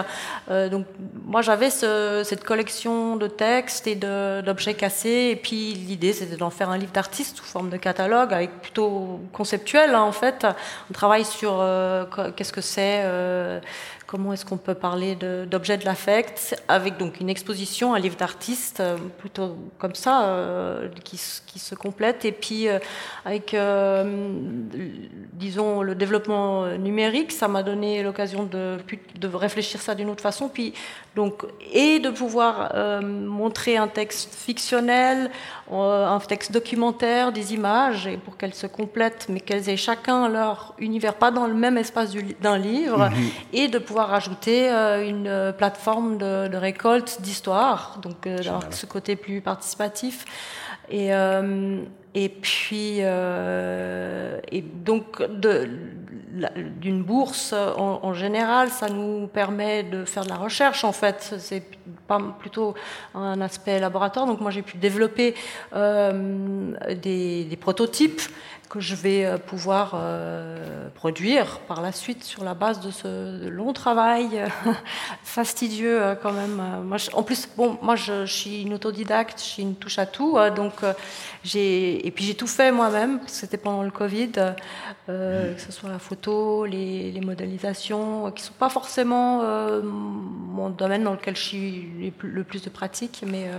Euh, 0.52 0.70
donc 0.70 0.86
moi, 1.26 1.42
j'avais 1.42 1.72
ce, 1.72 2.22
cette 2.24 2.44
collection 2.44 3.16
de 3.16 3.26
textes 3.26 3.88
et 3.88 3.96
d'objets 3.96 4.76
cassés, 4.76 5.30
et 5.32 5.36
puis 5.36 5.74
l'idée, 5.74 6.14
c'était 6.14 6.36
d'en 6.36 6.52
faire 6.52 6.70
un 6.70 6.78
livre 6.78 6.92
d'artiste 6.92 7.38
sous 7.38 7.44
forme 7.44 7.72
de 7.72 7.78
catalogue, 7.78 8.34
avec 8.34 8.62
plutôt 8.62 9.20
conceptuel 9.32 9.96
hein, 9.96 10.02
en 10.02 10.12
fait. 10.12 10.46
On 10.92 10.94
travaille 10.94 11.26
sur 11.26 11.58
euh, 11.60 12.06
qu'est-ce 12.36 12.54
que 12.54 12.62
c'est 12.62 13.02
euh, 13.04 13.60
comment 14.14 14.32
est-ce 14.32 14.46
qu'on 14.46 14.58
peut 14.58 14.76
parler 14.76 15.16
d'objets 15.50 15.80
de, 15.80 15.86
l'affect, 15.86 16.56
avec 16.68 16.98
donc 16.98 17.20
une 17.20 17.32
exposition, 17.32 17.96
un 17.96 18.00
livre 18.00 18.16
d'artiste, 18.16 18.80
euh, 18.80 18.96
plutôt 19.18 19.58
comme 19.80 19.96
ça, 19.96 20.26
euh, 20.26 20.88
qui, 21.04 21.18
se 21.18 21.74
complète, 21.74 22.24
et 22.24 22.32
puis 22.32 22.68
euh, 22.68 22.78
avec, 23.26 23.56
disons, 25.34 25.82
le 25.82 25.96
développement 25.96 26.68
numérique, 26.78 27.32
ça 27.32 27.48
m'a 27.48 27.64
donné 27.64 28.04
l'occasion 28.04 28.44
de, 28.44 28.78
de, 29.20 29.28
réfléchir 29.36 29.82
ça 29.82 29.96
d'une 29.96 30.12
autre 30.12 30.22
façon, 30.22 30.48
puis 30.48 30.76
donc, 31.16 31.44
et 31.72 31.98
de 31.98 32.12
pouvoir 32.12 32.72
montrer 33.02 33.78
un 33.78 33.88
texte 33.88 34.36
fictionnel, 34.36 35.32
un 35.72 36.20
texte 36.20 36.52
documentaire, 36.52 37.32
des 37.32 37.54
images, 37.54 38.08
et 38.08 38.18
pour 38.18 38.38
qu'elles 38.38 38.54
se 38.54 38.68
complètent, 38.68 39.28
mais 39.30 39.40
qu'elles 39.40 39.70
aient 39.70 39.78
chacun 39.78 40.28
leur 40.28 40.74
univers, 40.78 41.16
pas 41.16 41.32
dans 41.32 41.48
le 41.48 41.54
même 41.54 41.78
espace 41.78 42.16
d'un 42.42 42.58
livre, 42.58 43.10
mhm. 43.10 43.30
et 43.54 43.68
de 43.68 43.80
pouvoir 43.80 44.10
rajouter 44.10 44.70
euh, 44.70 45.08
une 45.08 45.28
euh, 45.28 45.52
plateforme 45.52 46.18
de, 46.18 46.56
récolte 46.56 47.22
d'histoire, 47.22 48.00
donc 48.02 48.28
euh, 48.28 48.38
d'avoir 48.38 48.74
ce 48.74 48.86
côté 48.86 49.16
plus 49.16 49.42
participatif. 49.42 50.26
Et, 50.90 51.12
et 52.16 52.30
puis, 52.30 53.00
et 53.00 54.62
donc, 54.62 55.22
d'une 56.80 57.04
bourse 57.04 57.54
en, 57.54 58.14
général, 58.14 58.70
ça 58.70 58.88
nous 58.90 59.28
permet 59.28 59.84
de 59.84 60.06
faire 60.06 60.24
de 60.24 60.30
la 60.30 60.36
recherche. 60.36 60.84
En 60.84 60.92
fait, 60.92 61.36
c'est 61.40 61.64
plutôt 62.40 62.76
un 63.16 63.42
aspect 63.42 63.80
laboratoire. 63.80 64.26
Donc, 64.28 64.42
moi, 64.42 64.52
j'ai 64.52 64.62
pu 64.62 64.78
développer 64.78 65.36
des, 65.74 67.46
des, 67.46 67.58
prototypes 67.60 68.22
que 68.74 68.80
je 68.80 68.96
vais 68.96 69.24
euh, 69.24 69.38
pouvoir 69.38 69.92
euh, 69.94 70.90
produire 70.96 71.60
par 71.68 71.80
la 71.80 71.92
suite 71.92 72.24
sur 72.24 72.44
la 72.44 72.56
base 72.56 72.80
de 72.80 72.90
ce 72.90 73.48
long 73.48 73.72
travail 73.72 74.30
euh, 74.34 74.72
fastidieux 75.24 76.18
quand 76.24 76.32
même. 76.32 76.60
Moi, 76.84 76.98
en 77.14 77.22
plus, 77.22 77.48
bon, 77.56 77.78
moi 77.84 77.96
je, 77.96 78.26
suis 78.26 78.64
une 78.64 78.74
autodidacte, 78.74 79.38
je 79.38 79.44
suis 79.44 79.62
une 79.62 79.76
touche 79.76 80.00
à 80.00 80.08
tout, 80.08 80.40
donc 80.56 80.74
j'ai 81.44 82.03
et 82.04 82.12
puis 82.12 82.26
j'ai 82.26 82.36
tout 82.36 82.48
fait 82.48 82.72
moi-même. 82.72 83.20
C'était 83.28 83.58
pendant 83.58 83.84
le 83.84 83.92
Covid, 83.92 84.32
que 85.08 85.56
ce 85.58 85.72
soit 85.72 85.90
la 85.90 86.00
photo, 86.00 86.66
les, 86.66 87.12
les 87.12 87.22
modélisations, 87.22 88.32
qui 88.32 88.44
sont 88.44 88.54
pas 88.54 88.70
forcément 88.70 89.42
mon 89.82 90.70
domaine 90.70 91.04
dans 91.04 91.14
lequel 91.14 91.36
je 91.36 91.42
suis 91.42 92.14
le 92.22 92.44
plus 92.44 92.62
de 92.62 92.70
pratique, 92.70 93.24
mais 93.26 93.50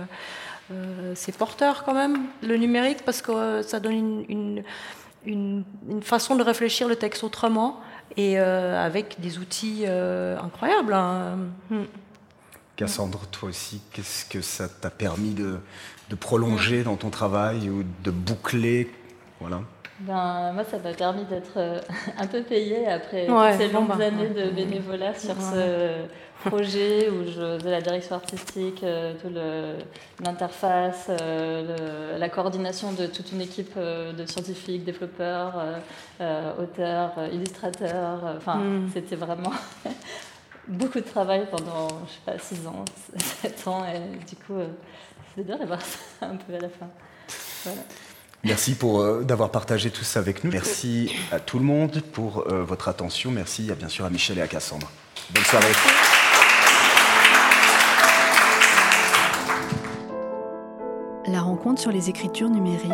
c'est 1.15 1.35
porteur 1.35 1.83
quand 1.83 1.93
même 1.93 2.27
le 2.41 2.57
numérique 2.57 3.03
parce 3.03 3.21
que 3.21 3.61
ça 3.61 3.79
donne 3.79 4.25
une 4.29 4.63
une, 5.25 5.63
façon 6.01 6.35
de 6.35 6.43
réfléchir 6.43 6.87
le 6.87 6.95
texte 6.95 7.23
autrement 7.23 7.79
et 8.17 8.39
euh, 8.39 8.83
avec 8.83 9.19
des 9.19 9.37
outils 9.37 9.83
euh, 9.85 10.37
incroyables. 10.39 10.93
Hein. 10.93 11.37
Hmm. 11.69 11.83
Cassandre, 12.75 13.25
toi 13.27 13.49
aussi, 13.49 13.81
qu'est-ce 13.93 14.25
que 14.25 14.41
ça 14.41 14.67
t'a 14.67 14.89
permis 14.89 15.33
de, 15.33 15.59
de, 16.09 16.15
prolonger 16.15 16.83
dans 16.83 16.95
ton 16.95 17.09
travail 17.09 17.69
ou 17.69 17.83
de 18.03 18.11
boucler 18.11 18.89
voilà. 19.39 19.61
Ben, 19.99 20.51
moi, 20.53 20.63
ça 20.69 20.77
m'a 20.79 20.93
permis 20.93 21.23
d'être 21.25 21.57
euh, 21.57 21.79
un 22.17 22.27
peu 22.27 22.41
payée 22.41 22.87
après 22.87 23.27
ces 23.57 23.69
longues 23.69 23.87
bah, 23.87 24.05
années 24.05 24.29
de 24.29 24.49
bénévolat 24.49 25.13
sur 25.17 25.35
ce 25.35 26.05
projet 26.45 27.09
où 27.09 27.25
je 27.25 27.57
faisais 27.57 27.71
la 27.71 27.81
direction 27.81 28.15
artistique, 28.15 28.83
euh, 28.83 29.79
l'interface, 30.23 31.07
euh, 31.09 32.17
la 32.17 32.29
coordination 32.29 32.91
de 32.91 33.07
toute 33.07 33.31
une 33.31 33.41
équipe 33.41 33.77
de 33.77 34.25
scientifiques, 34.25 34.83
développeurs, 34.83 35.53
auteurs, 36.59 37.13
illustrateurs. 37.31 38.35
Enfin, 38.37 38.57
hmm. 38.57 38.89
c'était 38.93 39.15
vraiment 39.15 39.53
beaucoup 40.67 40.99
de 40.99 41.05
travail 41.05 41.47
pendant, 41.49 41.87
je 42.05 42.11
sais 42.11 42.19
pas, 42.25 42.37
6 42.37 42.67
ans, 42.67 42.85
7 43.41 43.67
ans. 43.67 43.85
Et 43.85 44.25
du 44.25 44.35
coup, 44.35 44.59
c'est 45.35 45.45
dur 45.45 45.57
d'avoir 45.57 45.81
ça 46.19 46.27
un 46.27 46.35
peu 46.35 46.55
à 46.55 46.59
la 46.59 46.69
fin. 46.69 46.87
Voilà. 47.63 47.81
Merci 48.43 48.75
pour 48.75 49.01
euh, 49.01 49.23
d'avoir 49.23 49.49
partagé 49.49 49.89
tout 49.89 50.03
ça 50.03 50.19
avec 50.19 50.43
nous. 50.43 50.51
Merci 50.51 51.15
à 51.31 51.39
tout 51.39 51.57
le 51.57 51.65
monde 51.65 52.01
pour 52.13 52.45
euh, 52.47 52.63
votre 52.63 52.87
attention. 52.87 53.31
Merci 53.31 53.71
à, 53.71 53.75
bien 53.75 53.89
sûr 53.89 54.05
à 54.05 54.09
Michel 54.09 54.37
et 54.37 54.41
à 54.41 54.47
Cassandre. 54.47 54.89
Bonne 55.31 55.43
soirée. 55.43 55.65
La 61.27 61.41
rencontre 61.41 61.81
sur 61.81 61.91
les 61.91 62.09
écritures 62.09 62.49
numériques 62.49 62.91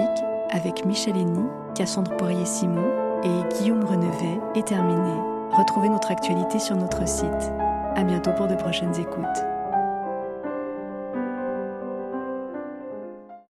avec 0.52 0.86
Michel 0.86 1.18
Henny, 1.18 1.44
Cassandre 1.76 2.16
Poirier-Simon 2.16 3.22
et 3.24 3.56
Guillaume 3.56 3.84
Renevet 3.84 4.40
est 4.56 4.68
terminée. 4.68 5.20
Retrouvez 5.52 5.90
notre 5.90 6.12
actualité 6.12 6.60
sur 6.60 6.78
notre 6.78 7.06
site. 7.08 7.52
À 7.96 8.04
bientôt 8.04 8.32
pour 8.32 8.48
de 8.48 8.56
prochaines 8.56 8.98
écoutes. 8.98 9.61